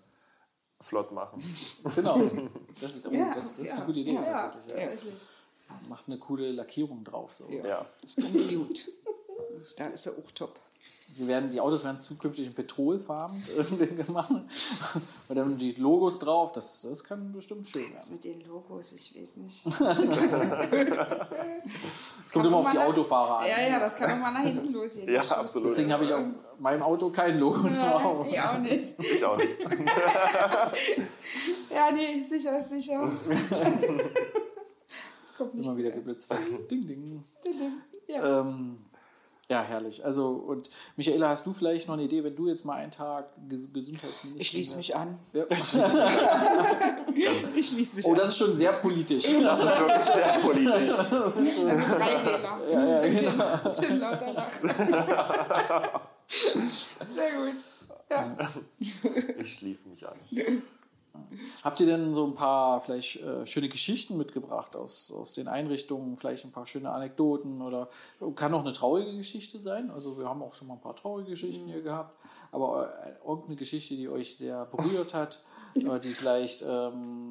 [0.81, 1.43] flott machen.
[1.95, 2.21] Genau.
[2.81, 3.75] Das ist, oh, Ja, das, das ist ja.
[3.79, 4.75] eine gute Idee Ja, tatsächlich.
[4.77, 4.87] Ja.
[4.87, 5.15] tatsächlich.
[5.89, 7.35] Macht eine coole Lackierung drauf.
[7.35, 7.49] So.
[7.51, 7.85] Ja.
[8.03, 8.93] Das kommt gut.
[9.77, 10.57] Da ist er auch top.
[11.17, 13.43] Die, werden, die Autos werden zukünftig in petrolfarben
[13.97, 14.31] gemacht.
[15.29, 16.53] Und dann die Logos drauf.
[16.53, 18.15] Das, das kann bestimmt schön Das werden.
[18.15, 19.65] mit den Logos, ich weiß nicht.
[22.29, 23.49] Es kommt immer auf die Autofahrer an.
[23.49, 25.11] Ja, ja, das kann auch mal nach hinten losgehen.
[25.11, 25.71] Ja, absolut.
[25.71, 26.25] Deswegen habe ich auf
[26.59, 28.27] meinem Auto kein Logo drauf.
[28.31, 28.99] Ich auch nicht.
[28.99, 29.57] Ich auch nicht.
[31.71, 33.11] Ja, nee, sicher ist sicher.
[35.21, 35.65] Das kommt nicht.
[35.65, 36.35] Immer wieder geblitzt.
[36.71, 37.25] ding, ding.
[38.09, 38.41] Ja.
[38.41, 38.79] Ähm,
[39.51, 40.05] Ja, herrlich.
[40.05, 43.31] Also, und Michaela, hast du vielleicht noch eine Idee, wenn du jetzt mal einen Tag
[43.49, 45.19] Ges Gesundheitsministerin Ich schließe mich an.
[45.33, 45.45] Ja.
[47.57, 48.17] Ich schließe mich Oh, an.
[48.19, 49.25] das ist schon sehr politisch.
[49.43, 50.99] Das ist wirklich sehr politisch.
[50.99, 52.61] Also drei Wähler.
[53.09, 53.73] genau.
[53.73, 54.51] Tim, Tim Lauterbach.
[57.11, 57.55] Sehr gut.
[58.11, 58.37] Ja.
[58.79, 60.17] Ich schließe mich an.
[61.63, 66.17] Habt ihr denn so ein paar vielleicht äh, schöne Geschichten mitgebracht aus, aus den Einrichtungen?
[66.17, 67.89] Vielleicht ein paar schöne Anekdoten oder
[68.35, 69.91] kann auch eine traurige Geschichte sein.
[69.91, 72.17] Also wir haben auch schon mal ein paar traurige Geschichten hier gehabt,
[72.53, 75.43] aber äh, irgendeine Geschichte, die euch sehr berührt hat,
[75.75, 77.31] oder die vielleicht ähm,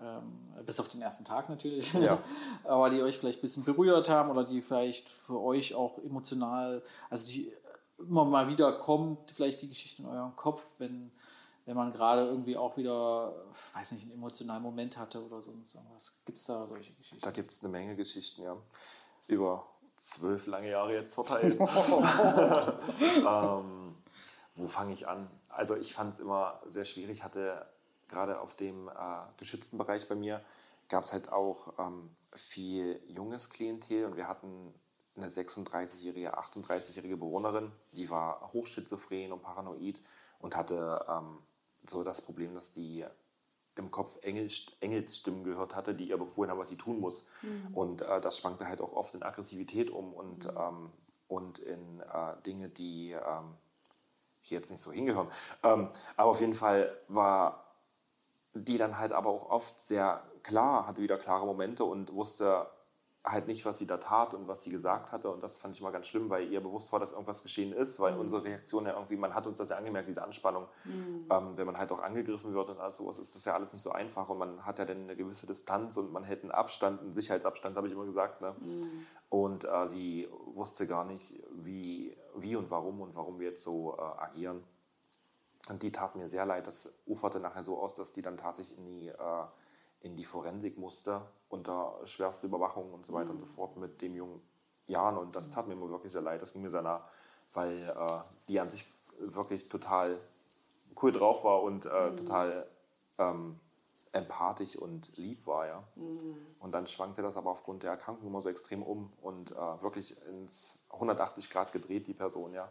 [0.00, 2.22] ähm, bis auf den ersten Tag natürlich, Ja.
[2.64, 6.82] aber die euch vielleicht ein bisschen berührt haben oder die vielleicht für euch auch emotional,
[7.08, 7.52] also die
[7.98, 11.10] immer mal wieder kommt, vielleicht die Geschichte in eurem Kopf, wenn,
[11.70, 13.32] wenn man gerade irgendwie auch wieder,
[13.74, 16.12] weiß nicht, einen emotionalen Moment hatte oder sonst irgendwas.
[16.24, 17.24] Gibt es da solche Geschichten?
[17.24, 18.56] Da gibt es eine Menge Geschichten, ja.
[19.28, 21.60] Über zwölf lange Jahre jetzt verteilt.
[23.20, 23.94] ähm,
[24.56, 25.30] wo fange ich an?
[25.50, 27.64] Also ich fand es immer sehr schwierig, hatte
[28.08, 28.92] gerade auf dem äh,
[29.36, 30.42] geschützten Bereich bei mir,
[30.88, 34.74] gab es halt auch ähm, viel junges Klientel und wir hatten
[35.16, 40.02] eine 36-jährige, 38-jährige Bewohnerin, die war hochschizophren und paranoid
[40.40, 41.38] und hatte ähm,
[41.88, 43.04] so das Problem, dass die
[43.76, 47.24] im Kopf Engels, Engelsstimmen gehört hatte, die ihr befohlen haben, was sie tun muss.
[47.72, 50.90] Und äh, das schwankte halt auch oft in Aggressivität um und, ähm,
[51.28, 53.54] und in äh, Dinge, die ähm,
[54.40, 55.28] hier jetzt nicht so hingehören.
[55.62, 57.66] Ähm, aber auf jeden Fall war
[58.52, 62.66] die dann halt aber auch oft sehr klar, hatte wieder klare Momente und wusste
[63.24, 65.30] halt nicht, was sie da tat und was sie gesagt hatte.
[65.30, 68.00] Und das fand ich mal ganz schlimm, weil ihr bewusst war, dass irgendwas geschehen ist,
[68.00, 70.66] weil unsere Reaktion ja irgendwie, man hat uns das ja angemerkt, diese Anspannung.
[71.30, 73.82] Ähm, wenn man halt auch angegriffen wird und alles sowas, ist das ja alles nicht
[73.82, 74.28] so einfach.
[74.30, 77.76] Und man hat ja dann eine gewisse Distanz und man hält einen Abstand, einen Sicherheitsabstand,
[77.76, 78.40] habe ich immer gesagt.
[78.40, 78.54] Ne?
[79.28, 83.96] Und äh, sie wusste gar nicht, wie, wie und warum und warum wir jetzt so
[83.98, 84.64] äh, agieren.
[85.68, 86.66] Und die tat mir sehr leid.
[86.66, 89.44] Das uferte nachher so aus, dass die dann tatsächlich in die, äh,
[90.00, 94.14] in die Forensik musste, unter schwerster Überwachung und so weiter und so fort mit dem
[94.14, 94.40] jungen
[94.86, 95.16] Jan.
[95.16, 96.40] Und das tat mir immer wirklich sehr leid.
[96.42, 97.06] Das ging mir sehr nah,
[97.52, 98.86] weil äh, die an sich
[99.18, 100.18] wirklich total
[101.02, 102.66] cool drauf war und äh, total
[103.18, 103.58] ähm,
[104.12, 105.66] empathisch und lieb war.
[105.66, 105.84] Ja.
[106.58, 110.16] Und dann schwankte das aber aufgrund der Erkrankung immer so extrem um und äh, wirklich
[110.26, 112.70] ins 180 Grad gedreht, die Person, ja.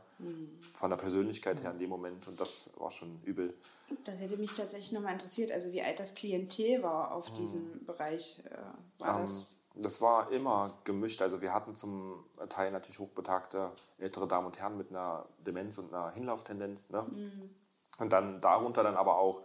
[0.73, 2.27] Von der Persönlichkeit her in dem Moment.
[2.27, 3.53] Und das war schon übel.
[4.03, 8.43] Das hätte mich tatsächlich nochmal interessiert, also wie alt das Klientel war auf diesem Bereich.
[8.45, 9.61] Äh, war Ähm, das?
[9.75, 11.21] das war immer gemischt.
[11.21, 15.93] Also wir hatten zum Teil natürlich hochbetagte ältere Damen und Herren mit einer Demenz und
[15.93, 16.89] einer Hinlauftendenz.
[16.89, 17.05] Ne?
[17.99, 19.41] Und dann darunter dann aber auch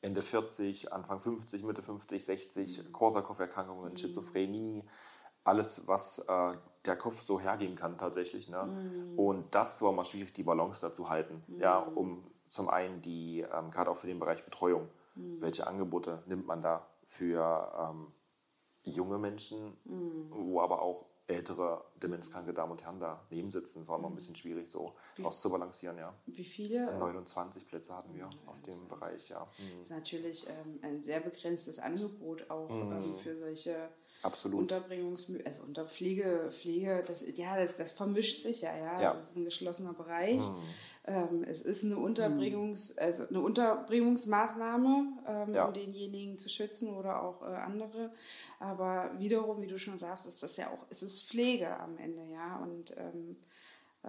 [0.00, 4.84] Ende 40, Anfang 50, Mitte 50, 60, Korsakow-Erkrankungen, Schizophrenie,
[5.48, 6.52] alles, was äh,
[6.84, 8.48] der Kopf so hergeben kann tatsächlich.
[8.48, 9.14] Ne?
[9.16, 11.42] Und das war mal schwierig, die Balance da zu halten.
[11.58, 14.88] Ja, um zum einen die, ähm, gerade auch für den Bereich Betreuung,
[15.40, 18.12] welche Angebote nimmt man da für ähm,
[18.84, 19.76] junge Menschen,
[20.30, 23.80] wo aber auch ältere demenzkranke Damen und Herren da neben sitzen.
[23.80, 26.14] Das war immer ein bisschen schwierig, so auszubalancieren, ja.
[26.26, 26.96] Wie viele?
[26.98, 29.40] 29 Plätze hatten wir auf dem Bereich, ja.
[29.40, 29.78] Mhm.
[29.78, 33.90] Das ist natürlich ähm, ein sehr begrenztes Angebot auch ähm, für solche
[34.22, 34.60] Absolut.
[34.62, 39.00] Unterbringungs also unter Pflege, Pflege, das ja, das, das vermischt sich ja, ja.
[39.00, 39.14] Ja.
[39.14, 40.42] Das ist ein geschlossener Bereich.
[40.48, 40.62] Mhm.
[41.04, 45.66] Ähm, es ist eine Unterbringungs, also eine Unterbringungsmaßnahme, ähm, Ja.
[45.66, 48.12] um denjenigen zu schützen oder auch äh, andere.
[48.58, 52.24] Aber wiederum, wie du schon sagst, ist das ja auch, es ist Pflege am Ende,
[52.24, 52.58] ja.
[52.58, 53.36] Und ähm,
[54.02, 54.08] äh,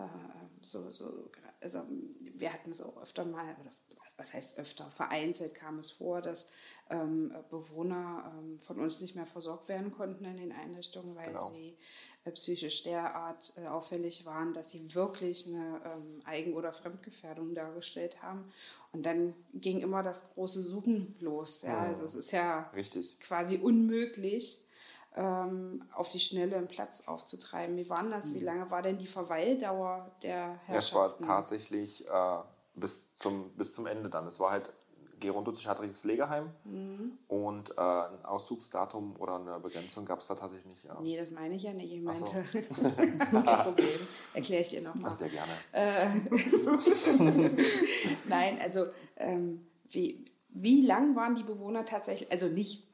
[0.61, 1.29] so, so,
[1.61, 1.83] also
[2.19, 3.71] wir hatten es auch öfter mal, oder
[4.19, 6.51] was heißt öfter, vereinzelt kam es vor, dass
[6.89, 11.49] ähm, Bewohner ähm, von uns nicht mehr versorgt werden konnten in den Einrichtungen, weil Genau.
[11.51, 11.77] sie
[12.25, 18.21] äh, psychisch derart äh, auffällig waren, dass sie wirklich eine ähm, Eigen- oder Fremdgefährdung dargestellt
[18.21, 18.51] haben.
[18.91, 21.61] Und dann ging immer das große Suchen los.
[21.61, 21.77] Ja?
[21.79, 23.19] Also es ist ja Richtig.
[23.21, 24.65] quasi unmöglich,
[25.15, 27.75] ähm, auf die Schnelle einen Platz aufzutreiben.
[27.77, 28.33] Wie war denn das?
[28.33, 31.23] Wie lange war denn die Verweildauer der Das war Herrschaften?
[31.23, 32.37] tatsächlich äh,
[32.79, 34.27] bis, zum, bis zum Ende dann.
[34.27, 34.71] Es war halt
[35.19, 36.49] gerontopsychiatrisches Pflegeheim
[37.27, 40.85] und äh, ein Auszugsdatum oder eine Begrenzung gab es da tatsächlich nicht.
[40.85, 40.97] Ja.
[41.01, 41.91] Nee, das meine ich ja nicht.
[41.91, 42.05] Ich so.
[42.05, 42.43] meinte,
[43.43, 43.87] kein Problem.
[44.33, 45.11] Erkläre ich dir nochmal.
[45.13, 45.51] Sehr gerne.
[48.27, 48.85] Nein, also
[49.17, 52.87] ähm, wie, wie lang waren die Bewohner tatsächlich, also nicht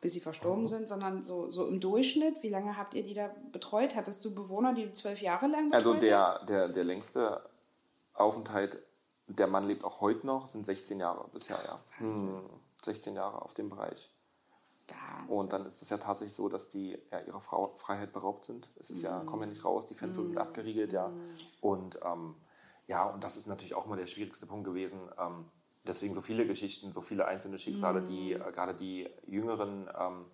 [0.00, 0.22] bis sie Mhm.
[0.24, 3.94] verstorben sind, sondern so, so im Durchschnitt, wie lange habt ihr die da betreut?
[3.94, 6.48] Hattest du Bewohner, die du zwölf Jahre lang betreut Also der, hast?
[6.48, 7.40] der, der längste
[8.14, 8.82] Aufenthalt,
[9.26, 11.78] der Mann lebt auch heute noch, sind 16 Jahre bisher, ja.
[11.98, 12.42] Hm,
[12.82, 14.10] 16 Jahre auf dem Bereich.
[15.22, 15.36] Wahnsinn.
[15.36, 18.68] Und dann ist es ja tatsächlich so, dass die ja, ihrer Frau Freiheit beraubt sind.
[18.80, 21.10] Es ist ja, kommen ja nicht raus, die Fenster sind abgeriegelt, ja.
[21.60, 22.34] Und ähm,
[22.86, 25.00] ja, und das ist natürlich auch mal der schwierigste Punkt gewesen.
[25.18, 25.46] Ähm,
[25.86, 30.26] deswegen so viele Geschichten, so viele einzelne Schicksale, die äh, gerade die jüngeren ähm,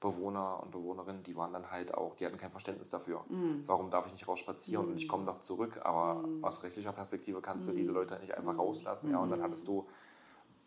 [0.00, 3.22] Bewohner und Bewohnerinnen, die waren dann halt auch, die hatten kein Verständnis dafür.
[3.66, 5.80] Warum darf ich nicht rausspazieren und ich komme noch zurück?
[5.84, 9.10] Aber aus rechtlicher Perspektive kannst du diese Leute nicht einfach rauslassen.
[9.10, 9.86] Ja, und dann hattest du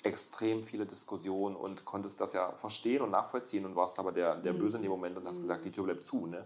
[0.04, 4.54] extrem viele Diskussionen und konntest das ja verstehen und nachvollziehen und warst aber der, der
[4.54, 6.28] Böse in dem Moment und hast gesagt, die Tür bleibt zu.
[6.28, 6.46] Ne?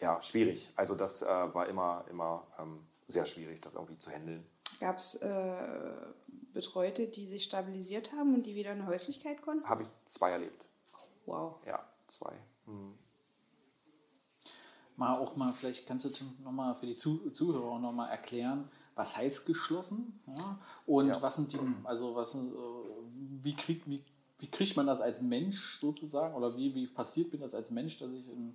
[0.00, 0.72] Ja, schwierig.
[0.76, 4.46] Also das äh, war immer, immer ähm, sehr schwierig, das irgendwie zu handeln.
[4.80, 5.54] Gab es äh,
[6.54, 9.68] Betreute, die sich stabilisiert haben und die wieder in Häuslichkeit konnten?
[9.68, 10.64] Habe ich zwei erlebt.
[11.26, 11.56] Wow.
[11.66, 12.36] Ja, zwei.
[12.66, 12.94] Hm.
[14.96, 19.46] Mal auch mal, vielleicht kannst du nochmal für die Zu Zuhörer nochmal erklären, was heißt
[19.46, 20.20] geschlossen?
[20.26, 20.58] Ja?
[20.84, 21.22] Und Ja.
[21.22, 22.38] was sind die, also was, äh,
[23.42, 24.04] wie, kriegt, wie,
[24.38, 26.34] wie kriegt man das als Mensch sozusagen?
[26.34, 28.54] Oder wie, wie passiert mir das als Mensch, dass ich in,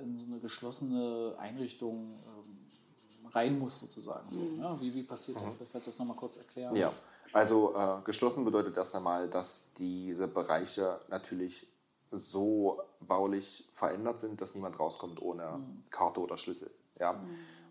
[0.00, 4.30] in so eine geschlossene Einrichtung ähm, rein muss sozusagen?
[4.30, 4.80] So, ja?
[4.80, 5.54] wie, wie passiert das?
[5.54, 6.76] Vielleicht kannst du das nochmal kurz erklären.
[6.76, 6.92] Ja,
[7.32, 11.66] also äh, geschlossen bedeutet erst einmal, dass diese Bereiche natürlich
[12.10, 16.70] so baulich verändert sind, dass niemand rauskommt ohne Karte oder Schlüssel.
[16.98, 17.20] Ja?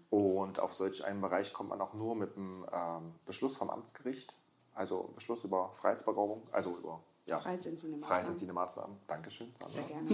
[0.10, 4.34] Und auf solch einen Bereich kommt man auch nur mit einem ähm, Beschluss vom Amtsgericht,
[4.74, 8.16] also Beschluss über Freiheitsberaubung, also über ja, Freiheitsentziehende Maßnahmen.
[8.16, 8.98] Freiheitsentziehende Maßnahmen.
[9.08, 9.54] Dankeschön.
[9.60, 9.70] Sandra.
[9.70, 10.10] Sehr gerne.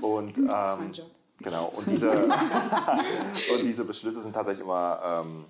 [0.00, 1.10] Und, Das ist mein ähm, Job.
[1.38, 2.10] Genau, und diese,
[3.52, 5.44] und diese Beschlüsse sind tatsächlich immer ähm,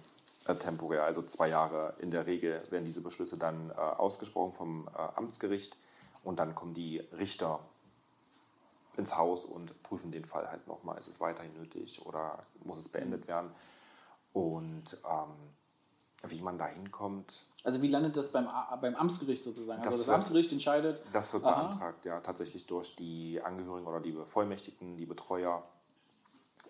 [0.46, 4.88] äh, temporär, also zwei Jahre in der Regel werden diese Beschlüsse dann äh, ausgesprochen vom
[4.88, 5.76] äh, Amtsgericht
[6.22, 7.60] und dann kommen die Richter
[8.96, 12.88] ins Haus und prüfen den Fall halt nochmal, ist es weiterhin nötig oder muss es
[12.88, 13.50] beendet werden.
[14.32, 15.32] Und ähm,
[16.26, 18.48] wie man da hinkommt, Also wie landet das beim,
[18.80, 19.82] beim Amtsgericht sozusagen?
[19.82, 21.00] Das also das wird- Amtsgericht entscheidet.
[21.12, 21.62] Das wird Aha.
[21.62, 25.62] beantragt, ja, tatsächlich durch die Angehörigen oder die Bevollmächtigten, die Betreuer.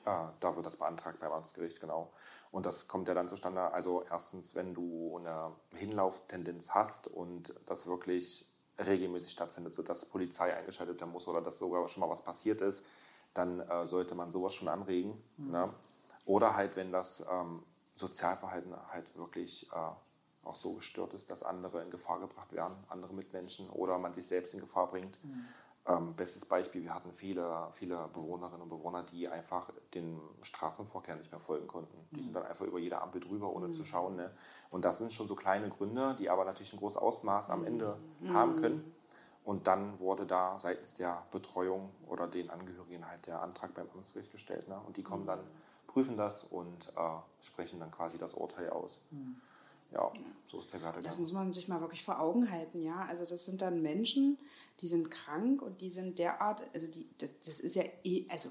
[0.05, 0.11] Äh,
[0.41, 2.13] da wird das beantragt beim Amtsgericht, genau.
[2.51, 7.87] Und das kommt ja dann zustande, also erstens, wenn du eine Hinlauftendenz hast und das
[7.87, 8.45] wirklich
[8.79, 12.85] regelmäßig stattfindet, sodass Polizei eingeschaltet werden muss oder dass sogar schon mal was passiert ist,
[13.33, 15.23] dann äh, sollte man sowas schon anregen.
[15.37, 15.73] Ne?
[16.25, 17.63] Oder halt, wenn das ähm,
[17.95, 19.77] Sozialverhalten halt wirklich äh,
[20.47, 24.27] auch so gestört ist, dass andere in Gefahr gebracht werden, andere Mitmenschen oder man sich
[24.27, 25.19] selbst in Gefahr bringt.
[25.87, 31.31] Ähm, bestes Beispiel, wir hatten viele, viele Bewohnerinnen und Bewohner, die einfach den Straßenverkehr nicht
[31.31, 32.09] mehr folgen konnten.
[32.13, 34.17] Die sind dann einfach über jede Ampel drüber, ohne zu schauen.
[34.17, 34.31] Ne?
[34.71, 37.99] Und das sind schon so kleine Gründe, die aber natürlich ein großes Ausmaß am Ende
[38.33, 38.95] haben können.
[39.45, 44.33] Und dann wurde da seitens der Betreuung oder den Angehörigen halt der Antrag beim Amtsgericht
[44.33, 44.69] gestellt.
[44.69, 44.81] Ne?
[44.87, 45.41] Und die kommen dann,
[45.87, 49.01] prüfen das und äh, sprechen dann quasi das Urteil aus.
[49.93, 50.13] Ja,
[50.47, 51.23] so ist der Das Werdegang.
[51.23, 53.07] muss man sich mal wirklich vor Augen halten, ja.
[53.07, 54.39] Also das sind dann Menschen,
[54.81, 58.51] die sind krank und die sind derart, also die, das, das ist ja, eh, also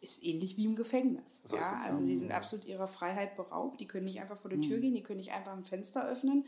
[0.00, 1.42] ist ähnlich wie im Gefängnis.
[1.44, 1.62] So ja?
[1.62, 1.84] es, ja.
[1.86, 4.94] Also sie sind absolut ihrer Freiheit beraubt, die können nicht einfach vor die Tür gehen,
[4.94, 6.44] die können nicht einfach ein Fenster öffnen.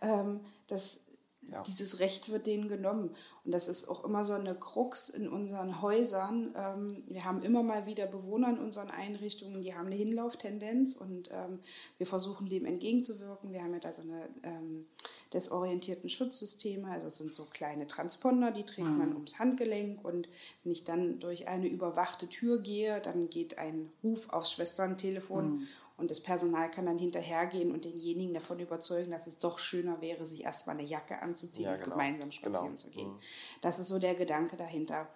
[0.00, 1.00] Ähm, das,
[1.50, 1.62] Ja.
[1.66, 3.10] Dieses Recht wird denen genommen.
[3.44, 6.54] Und das ist auch immer so eine Krux in unseren Häusern.
[6.56, 11.30] Ähm, wir haben immer mal wieder Bewohner in unseren Einrichtungen, die haben eine Hinlauftendenz und
[11.32, 11.58] ähm,
[11.98, 13.52] wir versuchen dem entgegenzuwirken.
[13.52, 14.86] Wir haben ja da so eine ähm,
[15.32, 20.28] desorientierten Schutzsysteme, also es sind so kleine Transponder, die trägt man ums Handgelenk und
[20.62, 25.66] wenn ich dann durch eine überwachte Tür gehe, dann geht ein Ruf aufs Schwesterntelefon
[25.98, 30.24] und das Personal kann dann hinterhergehen und denjenigen davon überzeugen, dass es doch schöner wäre,
[30.24, 31.90] sich erstmal eine Jacke anzuziehen Ja, und genau.
[31.96, 32.76] gemeinsam spazieren Genau.
[32.78, 33.12] zu gehen.
[33.60, 35.08] Das ist so der Gedanke dahinter.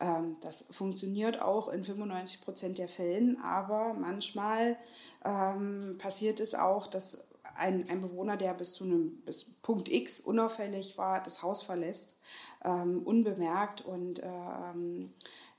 [0.00, 4.76] Ähm, das funktioniert auch in 95 Prozent der Fällen, aber manchmal
[5.24, 7.24] ähm, passiert es auch, dass
[7.56, 12.16] ein, ein Bewohner, der bis zu einem bis Punkt X unauffällig war, das Haus verlässt,
[12.64, 15.10] ähm, unbemerkt und ähm,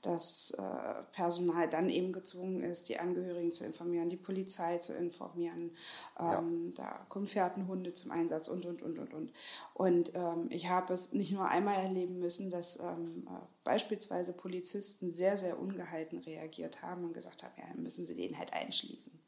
[0.04, 5.70] das äh, Personal dann eben gezwungen ist, die Angehörigen zu informieren, die Polizei zu informieren.
[6.20, 9.32] Ähm, Da kommen Fährtenhunde zum Einsatz und, und, und, und, und.
[9.72, 13.30] Und ähm, ich habe es nicht nur einmal erleben müssen, dass ähm, äh,
[13.64, 18.38] beispielsweise Polizisten sehr, sehr ungehalten reagiert haben und gesagt haben, ja, dann müssen sie den
[18.38, 19.18] halt einschließen.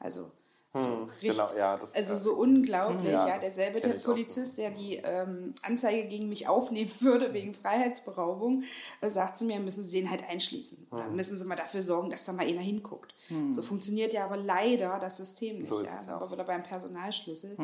[0.00, 0.30] Also
[0.76, 3.94] so richtig, genau, ja, das, also äh, so unglaublich, ja, ja, derselbe der.
[3.94, 8.64] Polizist, der die ähm, Anzeige gegen mich aufnehmen würde wegen Freiheitsberaubung,
[9.00, 10.88] äh, sagt zu mir, müssen Sie den halt einschließen.
[10.90, 11.16] Oder Hm.
[11.16, 13.14] müssen Sie mal dafür sorgen, dass da mal einer hinguckt.
[13.52, 15.68] So funktioniert ja aber leider das System nicht.
[15.68, 15.96] So ja.
[16.08, 17.56] Aber wieder beim Personalschlüssel.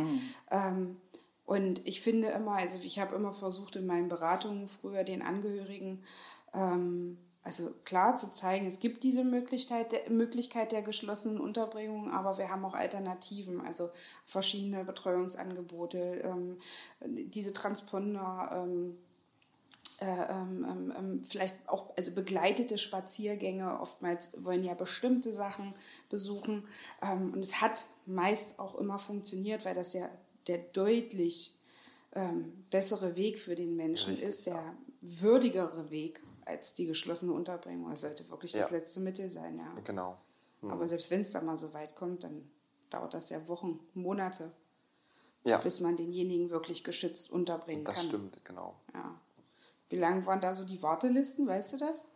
[0.51, 0.97] Ähm,
[1.45, 6.05] und ich finde immer, also ich habe immer versucht in meinen Beratungen früher den Angehörigen
[6.55, 12.37] ähm, also klar zu zeigen, es gibt diese Möglichkeit der, Möglichkeit der geschlossenen Unterbringung, aber
[12.37, 13.91] wir haben auch Alternativen, also
[14.27, 16.59] verschiedene Betreuungsangebote, ähm,
[17.05, 18.65] diese Transponder.
[18.65, 18.97] Ähm,
[20.01, 23.81] äh, ähm, ähm, ähm, vielleicht auch also begleitete Spaziergänge.
[23.81, 25.75] Oftmals wollen ja bestimmte Sachen
[26.09, 26.67] besuchen.
[27.03, 30.09] Ähm, und es hat meist auch immer funktioniert, weil das ja
[30.47, 31.59] der deutlich
[32.15, 37.91] ähm, bessere Weg für den Menschen Richtig, ist, der würdigere Weg als die geschlossene Unterbringung.
[37.91, 38.77] Das sollte wirklich das Ja.
[38.77, 39.73] letzte Mittel sein, ja.
[39.85, 40.17] Genau.
[40.63, 42.51] Aber selbst wenn es dann mal so weit kommt, dann
[42.91, 44.53] dauert das ja Wochen, Monate,
[45.45, 48.05] Ja, bis man denjenigen wirklich geschützt unterbringen das kann.
[48.05, 48.75] stimmt, genau.
[48.93, 49.19] Ja.
[49.89, 52.09] Wie lang waren da so die Wartelisten, weißt du das?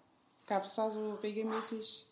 [0.46, 2.06] Gab es da so regelmäßig?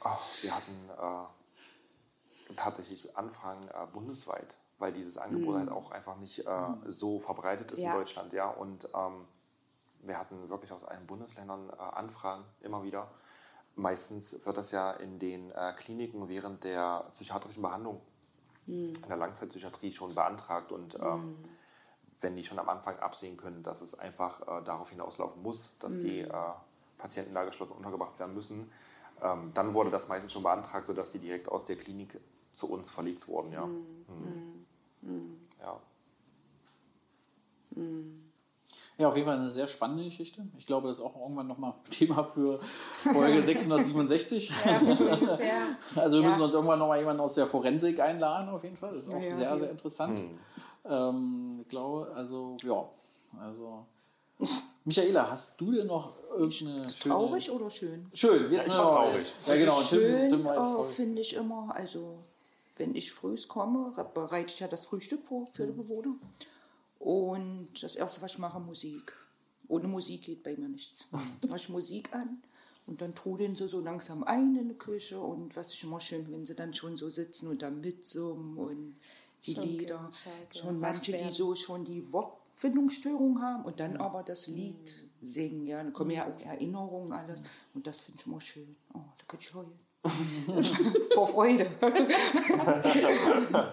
[0.00, 6.46] Ach, wir hatten äh, tatsächlich Anfragen äh, bundesweit, weil dieses Angebot halt auch einfach nicht
[6.46, 7.92] äh, so verbreitet ist Ja.
[7.92, 8.48] in Deutschland, ja.
[8.50, 9.26] Und ähm,
[10.02, 13.10] wir hatten wirklich aus allen Bundesländern äh, Anfragen immer wieder.
[13.74, 18.00] Meistens wird das ja in den äh, Kliniken während der psychiatrischen Behandlung
[18.66, 21.38] in der Langzeitpsychiatrie schon beantragt und ähm,
[22.20, 25.94] wenn die schon am Anfang absehen können, dass es einfach äh, darauf hinauslaufen muss, dass
[25.98, 26.32] die äh,
[26.98, 28.70] Patienten da geschlossen untergebracht werden müssen,
[29.22, 32.20] ähm, dann wurde das meistens schon beantragt, sodass die direkt aus der Klinik
[32.54, 33.52] zu uns verlegt wurden.
[33.52, 34.66] Ja, Mhm.
[35.60, 35.80] ja.
[39.00, 40.42] Ja, auf jeden Fall eine sehr spannende Geschichte.
[40.58, 44.52] Ich glaube, das ist auch irgendwann nochmal Thema für Folge 667.
[44.80, 45.18] Ungefähr.
[45.94, 46.28] Also wir Ja.
[46.28, 48.90] müssen uns irgendwann nochmal jemanden aus der Forensik einladen, auf jeden Fall.
[48.90, 49.58] Das ist auch Ja, ja, sehr, ja.
[49.58, 50.22] sehr interessant.
[50.84, 52.84] Ähm, ich glaube, also, ja.
[53.40, 53.84] Also,
[54.84, 57.14] Michaela, hast du denn noch irgendeine schöne...
[57.14, 58.06] Traurig oder schön?
[58.14, 59.26] Schön, jetzt ich noch- war traurig.
[59.46, 59.76] Ja, genau.
[59.80, 60.94] Tim, Schön Tim äh, traurig.
[60.94, 62.18] finde ich immer, also
[62.78, 65.66] wenn ich früh komme, bereite ich ja das Frühstück vor für Mhm.
[65.68, 66.14] die Bewohner.
[66.98, 69.12] Und das Erste, was ich mache, Musik.
[69.68, 71.10] Ohne Musik geht bei mir nichts.
[71.12, 71.48] Mhm.
[71.48, 72.42] Mache ich Musik an
[72.86, 75.20] und dann trudeln sie so langsam ein in die Küche.
[75.20, 78.96] Und was ich immer schön, wenn sie dann schon so sitzen und da mitsummen und
[79.46, 79.98] die Schon Lieder.
[79.98, 85.66] Gegenschalke, Schon manche, die so schon die Wortfindungsstörung haben und dann aber das Lied singen.
[85.66, 87.44] Ja, dann kommen ja auch Erinnerungen, alles.
[87.74, 88.74] Und das finde ich immer schön.
[88.94, 89.87] Oh, da könnte ich heulen.
[91.14, 91.66] Vor Freude.
[91.82, 93.72] ja,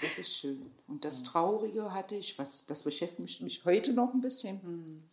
[0.00, 0.70] das ist schön.
[0.88, 5.04] Und das Traurige hatte ich, was, das beschäftigt mich heute noch ein bisschen.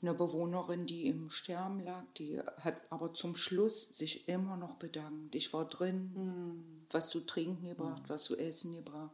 [0.00, 5.36] Eine Bewohnerin, die im Sterben lag, die hat aber zum Schluss sich immer noch bedankt.
[5.36, 9.12] Ich war drin, was zu trinken gebracht, was zu essen gebracht,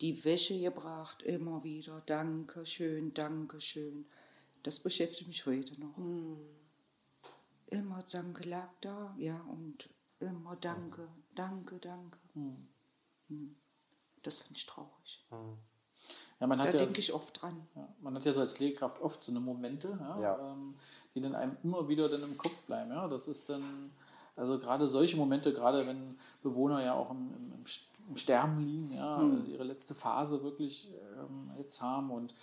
[0.00, 2.00] die Wäsche gebracht, immer wieder.
[2.06, 4.06] Danke schön, danke schön.
[4.62, 5.96] Das beschäftigt mich heute noch.
[7.70, 12.18] Immer Danke lag da, ja, und immer Danke, Danke, Danke.
[12.34, 13.56] Hm.
[14.22, 15.24] Das finde ich traurig.
[16.40, 17.66] Ja, man Da hat ja, denke ich oft dran.
[17.76, 20.52] ja, man hat ja so als Pflegekraft oft so eine Momente, ja, Ja.
[20.52, 20.74] Ähm,
[21.14, 22.90] die dann einem immer wieder dann im Kopf bleiben.
[22.90, 23.92] Ja, das ist dann,
[24.36, 28.58] also gerade solche Momente, gerade wenn Bewohner ja auch im, im, im St- im Sterben
[28.60, 29.46] liegen, ja, Hm.
[29.46, 32.34] ihre letzte Phase wirklich ähm, jetzt haben und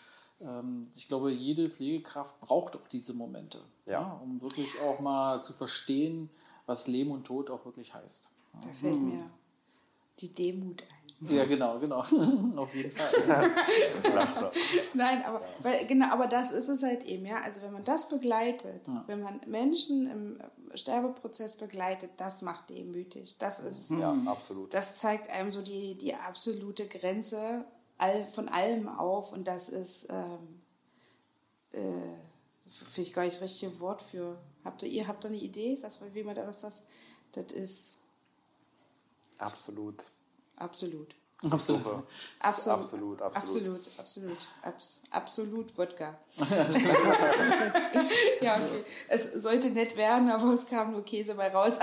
[0.96, 4.20] ich glaube, jede Pflegekraft braucht auch diese Momente, Ja.
[4.24, 6.30] um wirklich auch mal zu verstehen,
[6.68, 8.30] was Leben und Tod auch wirklich heißt.
[8.62, 9.20] Da fällt mir
[10.20, 11.28] die Demut ein.
[11.36, 11.98] Ja, genau, genau.
[12.58, 13.50] Auf jeden Fall.
[14.94, 17.42] Nein, aber weil, genau, aber das ist es halt eben, ja.
[17.42, 20.38] Also wenn man das begleitet, wenn man Menschen im
[20.76, 23.38] Sterbeprozess begleitet, das macht demütig.
[23.40, 24.72] Das ist, Ja, absolut.
[24.74, 27.66] das zeigt einem so die, die absolute Grenze
[27.98, 30.62] all, von allem auf und das ist, ähm,
[31.72, 32.14] äh,
[32.70, 34.38] finde ich gar nicht das richtige Wort für.
[34.64, 36.84] Habt ihr, ihr habt da eine Idee, was, wie man da was das?
[37.32, 37.98] Das ist
[39.40, 40.04] Absolut.
[40.56, 41.16] absolut.
[41.44, 41.84] Absolut.
[41.84, 42.04] Super.
[42.40, 43.24] Absolut, Absolut, absolut.
[43.78, 46.18] absolut, absolut, abs, absolut Wodka.
[48.42, 48.84] ja, okay.
[49.08, 51.78] Es sollte nett werden, aber es kam nur Käse bei raus.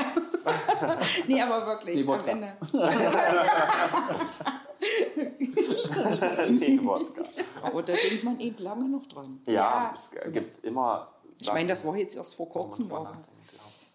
[1.28, 2.26] nee, aber wirklich, Nee, am.
[2.26, 2.48] Ende.
[6.50, 7.22] nee, Wodka.
[7.62, 9.40] Aber da denkt man eben lange noch dran.
[9.46, 9.90] Ja, Ja.
[9.94, 11.08] es gibt immer.
[11.40, 13.16] Ich meine, das war jetzt erst vor kurzem, aber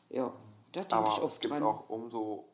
[0.10, 0.32] ja.
[0.71, 1.63] da denke Aber ich es oft gibt dran.
[1.63, 2.45] auch umso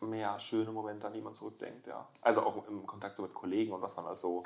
[0.00, 1.86] mehr schöne Momente, an die man zurückdenkt.
[1.86, 2.06] Ja.
[2.22, 4.42] Also auch im Kontakt so mit Kollegen und was man also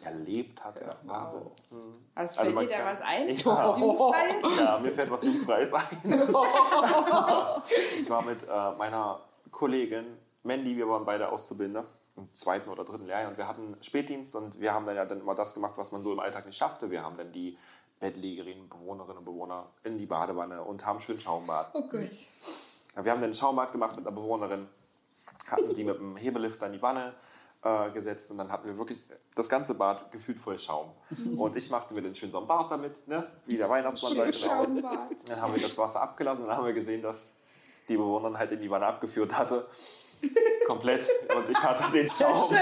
[0.00, 0.78] erlebt hat.
[0.80, 0.96] Ja.
[1.04, 1.50] Wahnsinn.
[1.70, 1.94] Mhm.
[2.14, 3.28] Also Also fällt man dir da kann- was ein?
[3.28, 3.46] Ja.
[3.46, 4.58] Was Jugendfreies?
[4.58, 5.84] Ja, mir fällt was Jugendfreies ein.
[7.98, 9.20] ich war mit äh, meiner
[9.50, 10.06] Kollegin
[10.42, 11.84] Mandy, wir waren beide Auszubildende
[12.18, 15.20] im zweiten oder dritten Lehrjahr und wir hatten Spätdienst und wir haben dann ja dann
[15.20, 16.90] immer das gemacht, was man so im Alltag nicht schaffte.
[16.90, 17.56] Wir haben dann die
[18.00, 21.70] Bettlägerinnen, Bewohnerinnen und Bewohner in die Badewanne und haben schön Schaumbad.
[21.74, 22.10] Oh Gott.
[22.96, 24.68] Ja, wir haben dann Schaumbad gemacht mit einer Bewohnerin,
[25.50, 27.14] hatten sie mit dem Hebelifter in die Wanne
[27.62, 29.02] äh, gesetzt und dann hatten wir wirklich
[29.34, 30.90] das ganze Bad gefühlt voll Schaum.
[31.36, 33.26] Und ich machte mir dann schön so ein Bad damit, ne?
[33.46, 34.66] wie der Weihnachtsmann Schön leuchtet aus.
[34.66, 35.28] Schaumbad.
[35.28, 37.34] Dann haben wir das Wasser abgelassen und dann haben wir gesehen, dass
[37.88, 39.66] die Bewohnerin halt in die Wanne abgeführt hatte.
[40.68, 41.08] Komplett.
[41.34, 42.58] Und ich hatte den Schaum.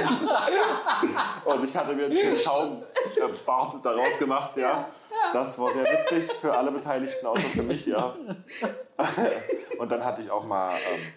[1.44, 4.88] Und ich hatte mir einen schönen Schaumbart daraus gemacht, ja.
[5.32, 8.14] Das war sehr witzig für alle Beteiligten, außer für mich, ja.
[9.78, 11.12] Und dann hatte ich auch mal, ähm,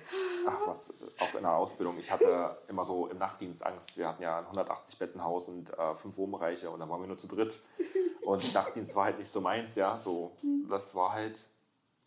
[0.48, 3.98] ach was, auch in der Ausbildung, ich hatte immer so im Nachtdienst Angst.
[3.98, 7.18] Wir hatten ja ein 180 Bettenhaus und äh, fünf Wohnbereiche und dann waren wir nur
[7.18, 7.60] zu dritt.
[8.22, 10.00] Und Nachtdienst war halt nicht so meins, ja.
[10.00, 10.36] So,
[10.70, 11.40] das war halt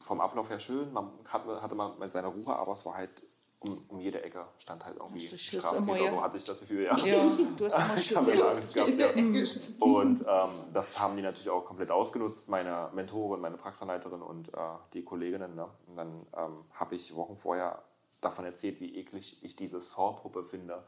[0.00, 0.92] vom Ablauf her schön.
[0.92, 3.22] Man hatte, hatte man seine Ruhe, aber es war halt
[3.64, 6.10] um, um jede Ecke stand halt irgendwie Straftäter, ja?
[6.10, 6.96] so hatte ich das Gefühl, ja.
[6.96, 7.22] Ja,
[7.56, 8.16] du hast immer Ich Schiss.
[8.16, 8.34] habe ja.
[8.34, 9.10] immer Angst gehabt, ja.
[9.80, 14.56] Und ähm, das haben die natürlich auch komplett ausgenutzt, meine Mentorin, meine Praxanleiterin und äh,
[14.92, 15.54] die Kolleginnen.
[15.54, 15.68] Ne?
[15.88, 17.82] Und dann ähm, habe ich Wochen vorher
[18.20, 20.82] davon erzählt, wie eklig ich diese Saw-Puppe finde.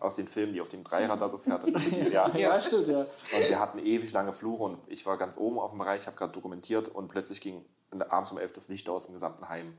[0.00, 1.64] Aus den Filmen, die auf dem Dreirad da so fährt.
[2.12, 2.28] ja.
[2.36, 3.00] Ja, stimmt, ja.
[3.00, 6.06] Und wir hatten ewig lange Flure und ich war ganz oben auf dem Bereich, ich
[6.06, 7.64] habe gerade dokumentiert und plötzlich ging
[8.08, 9.78] abends um 11 das Licht aus im gesamten Heim.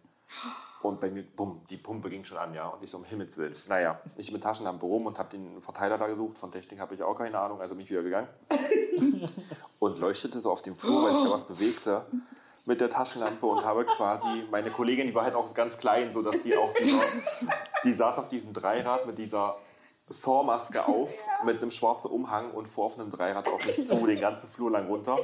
[0.82, 2.68] Und bei mir, bumm, die Pumpe ging schon an, ja.
[2.68, 3.56] Und ich so, um Himmels Willen.
[3.70, 6.40] Naja, ich mit Taschenlampe rum und habe den Verteiler da gesucht.
[6.40, 8.28] Von Technik habe ich auch keine Ahnung, also bin ich wieder gegangen.
[9.80, 12.06] und leuchtete so auf dem Flur, weil sich da was bewegte
[12.66, 16.22] mit der Taschenlampe und habe quasi, meine Kollegin, die war halt auch ganz klein, so
[16.22, 17.02] dass die auch, dieser,
[17.84, 19.58] die saß auf diesem Dreirad mit dieser
[20.10, 24.20] Saw-Maske auf, mit einem schwarzen Umhang und fuhr auf einem Dreirad auf mich zu, den
[24.20, 25.16] ganzen Flur lang runter.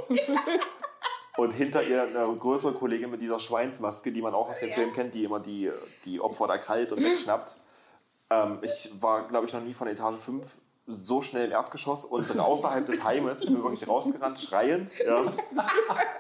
[1.38, 4.92] Und hinter ihr eine größere Kollegin mit dieser Schweinsmaske, die man auch aus dem Film
[4.92, 5.72] kennt, die immer die,
[6.04, 7.56] die Opfer da kalt und wegschnappt.
[8.30, 10.58] Ähm, ich war, glaube ich, noch nie von Etage 5
[10.88, 13.44] so schnell im Erdgeschoss und außerhalb des Heimes.
[13.44, 14.90] Ich bin wirklich rausgerannt, schreiend.
[15.06, 15.22] Ja.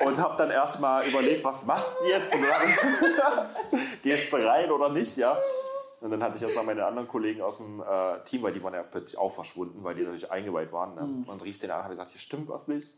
[0.05, 2.33] Und habe dann erstmal überlegt, was machst du jetzt?
[2.33, 3.49] Ja.
[4.03, 5.17] Gehst du rein oder nicht?
[5.17, 5.37] Ja.
[5.99, 8.73] Und dann hatte ich erstmal meine anderen Kollegen aus dem äh, Team, weil die waren
[8.73, 10.93] ja plötzlich auch verschwunden, weil die natürlich eingeweiht waren.
[10.93, 11.23] Ne?
[11.25, 12.95] Und rief den an und habe gesagt, hier stimmt was nicht.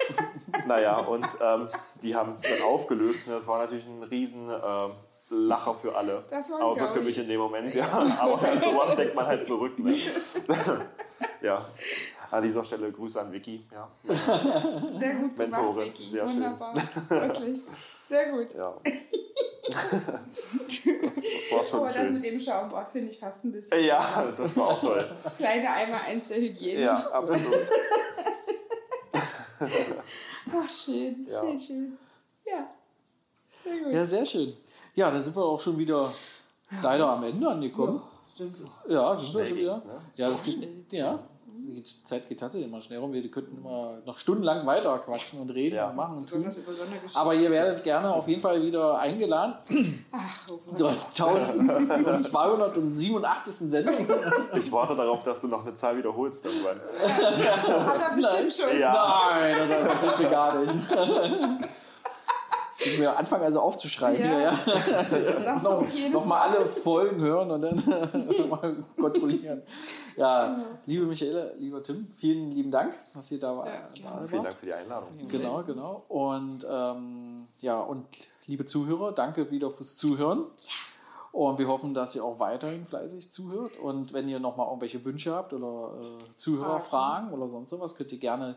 [0.66, 1.68] naja, und ähm,
[2.02, 3.28] die haben es dann aufgelöst.
[3.28, 3.34] Ne?
[3.34, 4.88] Das war natürlich ein riesen äh,
[5.30, 6.22] Lacher für alle.
[6.28, 7.04] Das war Außer für ich.
[7.06, 7.86] mich in dem Moment, ja.
[8.20, 9.78] Aber an sowas denkt man halt zurück.
[9.78, 9.96] Ne?
[11.40, 11.66] ja.
[12.30, 13.64] An dieser Stelle Grüße an Vicky.
[13.72, 16.08] Ja, Sehr gut gemacht, Mentorin, Vicky.
[16.10, 16.36] sehr schön.
[16.42, 16.74] Wunderbar.
[17.08, 17.60] Wirklich.
[18.08, 18.54] Sehr gut.
[18.54, 18.74] ja.
[19.70, 21.16] Das
[21.50, 22.12] war schon Aber das schön.
[22.14, 23.82] mit dem Schaumbad finde ich fast ein bisschen.
[23.84, 25.10] Ja, das war auch toll.
[25.36, 26.80] Kleine einmal eins der Hygiene.
[26.82, 27.42] Ja, absolut.
[29.60, 31.40] Ach, schön, Ja.
[31.40, 31.98] schön, schön.
[32.46, 32.68] Ja.
[33.64, 33.92] Sehr gut.
[33.92, 34.52] Ja, sehr schön.
[34.94, 36.12] Ja, da sind wir auch schon wieder
[36.82, 38.02] leider am Ende angekommen.
[38.88, 39.76] Ja, sind wir schon wieder.
[39.78, 40.00] ne?
[40.16, 41.18] Ja, das geht, ja.
[41.56, 43.12] Die Zeit geht tatsächlich immer schnell rum.
[43.12, 45.88] Wir könnten immer noch stundenlang weiter quatschen und reden Ja.
[45.90, 46.44] und machen und tun.
[46.50, 46.60] So.
[47.18, 49.54] Aber ihr werdet gerne auf jeden Fall wieder eingeladen
[50.12, 53.54] Ach, oh zur 1287.
[53.70, 53.94] Sendung.
[54.56, 56.80] Ich warte darauf, dass du noch eine Zahl wiederholst irgendwann.
[57.86, 58.78] Hat er bestimmt schon.
[58.78, 60.74] Ja, Nein, das passiert mir gar nicht.
[62.84, 64.24] Ich mir anfangen also aufzuschreiben.
[64.24, 64.40] Ja.
[64.40, 64.54] Ja.
[65.44, 67.76] Sagst du auch jedes Nochmal alle Folgen hören und dann
[68.38, 69.62] nochmal kontrollieren.
[70.16, 74.32] Ja, liebe Michaela, lieber Tim, vielen lieben Dank, dass ihr da, war, da vielen wart.
[74.32, 75.08] Dank für die Einladung.
[75.30, 76.04] Genau, genau.
[76.08, 78.06] Und ähm, ja, und
[78.46, 80.44] liebe Zuhörer, danke wieder fürs Zuhören.
[81.32, 83.76] Und wir hoffen, dass ihr auch weiterhin fleißig zuhört.
[83.78, 88.18] Und wenn ihr nochmal irgendwelche Wünsche habt oder äh, Zuhörerfragen oder sonst sowas, könnt ihr
[88.18, 88.56] gerne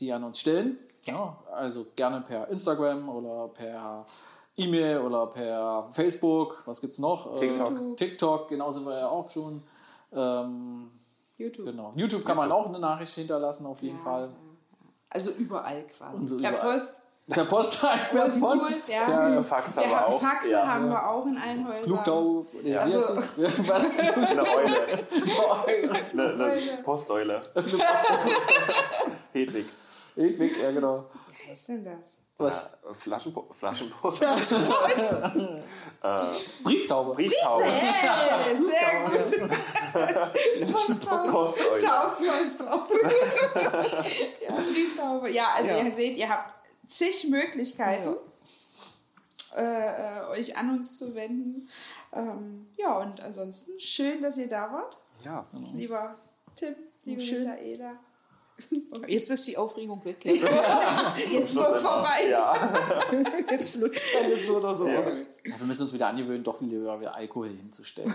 [0.00, 0.76] die an uns stellen.
[1.06, 4.04] Ja, also gerne per Instagram oder per
[4.56, 6.62] E-Mail oder per Facebook.
[6.66, 7.34] Was gibt's noch?
[7.36, 7.96] Äh, TikTok.
[7.96, 9.62] TikTok, genau sind wir ja auch schon.
[10.12, 10.90] Ähm,
[11.38, 11.66] YouTube.
[11.66, 11.92] genau.
[11.96, 14.30] YouTube kann man auch eine Nachricht hinterlassen, auf jeden Fall.
[15.10, 16.16] Also überall quasi.
[16.16, 16.72] Und so per überall.
[16.78, 17.00] Post.
[17.28, 17.80] Per Post,
[18.12, 18.88] per Oldschool, Post.
[18.88, 19.34] ja.
[19.34, 20.20] Ja, Fax haben wir auch.
[20.20, 20.64] Faxe Ja.
[20.66, 21.82] haben wir auch in allen Häusern.
[21.82, 22.46] Flugtau.
[22.62, 22.80] Ja.
[22.82, 23.98] Also- Was?
[23.98, 24.76] Eine Eule.
[26.12, 26.82] Eine, eine Eule.
[26.84, 27.40] Posteule.
[29.32, 29.66] Hedwig.
[30.16, 31.04] Hedwig, ja genau.
[31.48, 32.18] Was ist denn das?
[32.38, 32.74] Was?
[32.90, 34.20] Äh, Flaschenpo Flaschenpost.
[36.62, 37.12] Brieftaube.
[37.12, 37.64] Brieftaube.
[37.64, 39.16] Hey, sehr gut.
[41.02, 42.20] Taubpost drauf.
[44.42, 45.30] ja, Brieftaube.
[45.30, 46.54] Ja, also ihr seht, ihr habt
[46.86, 48.16] zig Möglichkeiten,
[49.56, 51.68] äh, äh, euch an uns zu wenden.
[52.12, 54.98] Ähm, ja, und ansonsten schön, dass ihr da wart.
[55.24, 55.46] Ja.
[55.72, 56.14] Lieber
[56.54, 57.44] Tim, liebe Schön.
[57.44, 57.98] Michaela.
[59.06, 60.16] Jetzt ist die Aufregung weg.
[60.24, 62.22] Jetzt so vorbei.
[63.50, 64.88] Jetzt flutscht alles nur oder so.
[64.88, 68.12] Ja, wir müssen uns wieder angewöhnen, doch wieder, wieder Alkohol hinzustellen.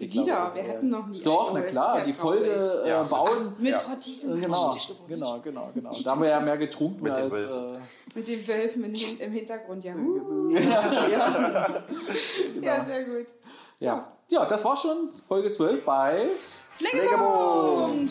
[0.00, 1.98] Ich glaube, Wieder, das wir ist, hatten noch nie Doch, Alkohol, na das klar, ist
[2.00, 3.02] ja die Folge äh, Ja.
[3.04, 3.54] bauen.
[3.58, 4.40] Mit Frau Diesem.
[4.40, 4.74] Genau,
[5.06, 5.92] genau, genau, genau.
[6.04, 7.32] Da haben wir ja mehr getrunken Mit den als.
[7.32, 7.74] Wölfen.
[7.76, 7.78] Äh,
[8.18, 9.94] Mit den Wölfen im, Hin- im Hintergrund, ja.
[9.94, 10.48] Uh.
[12.60, 13.26] Ja, sehr gut.
[13.78, 14.10] ja.
[14.28, 16.26] ja, das war schon Folge 12 bei.
[16.76, 18.10] Pflegebund!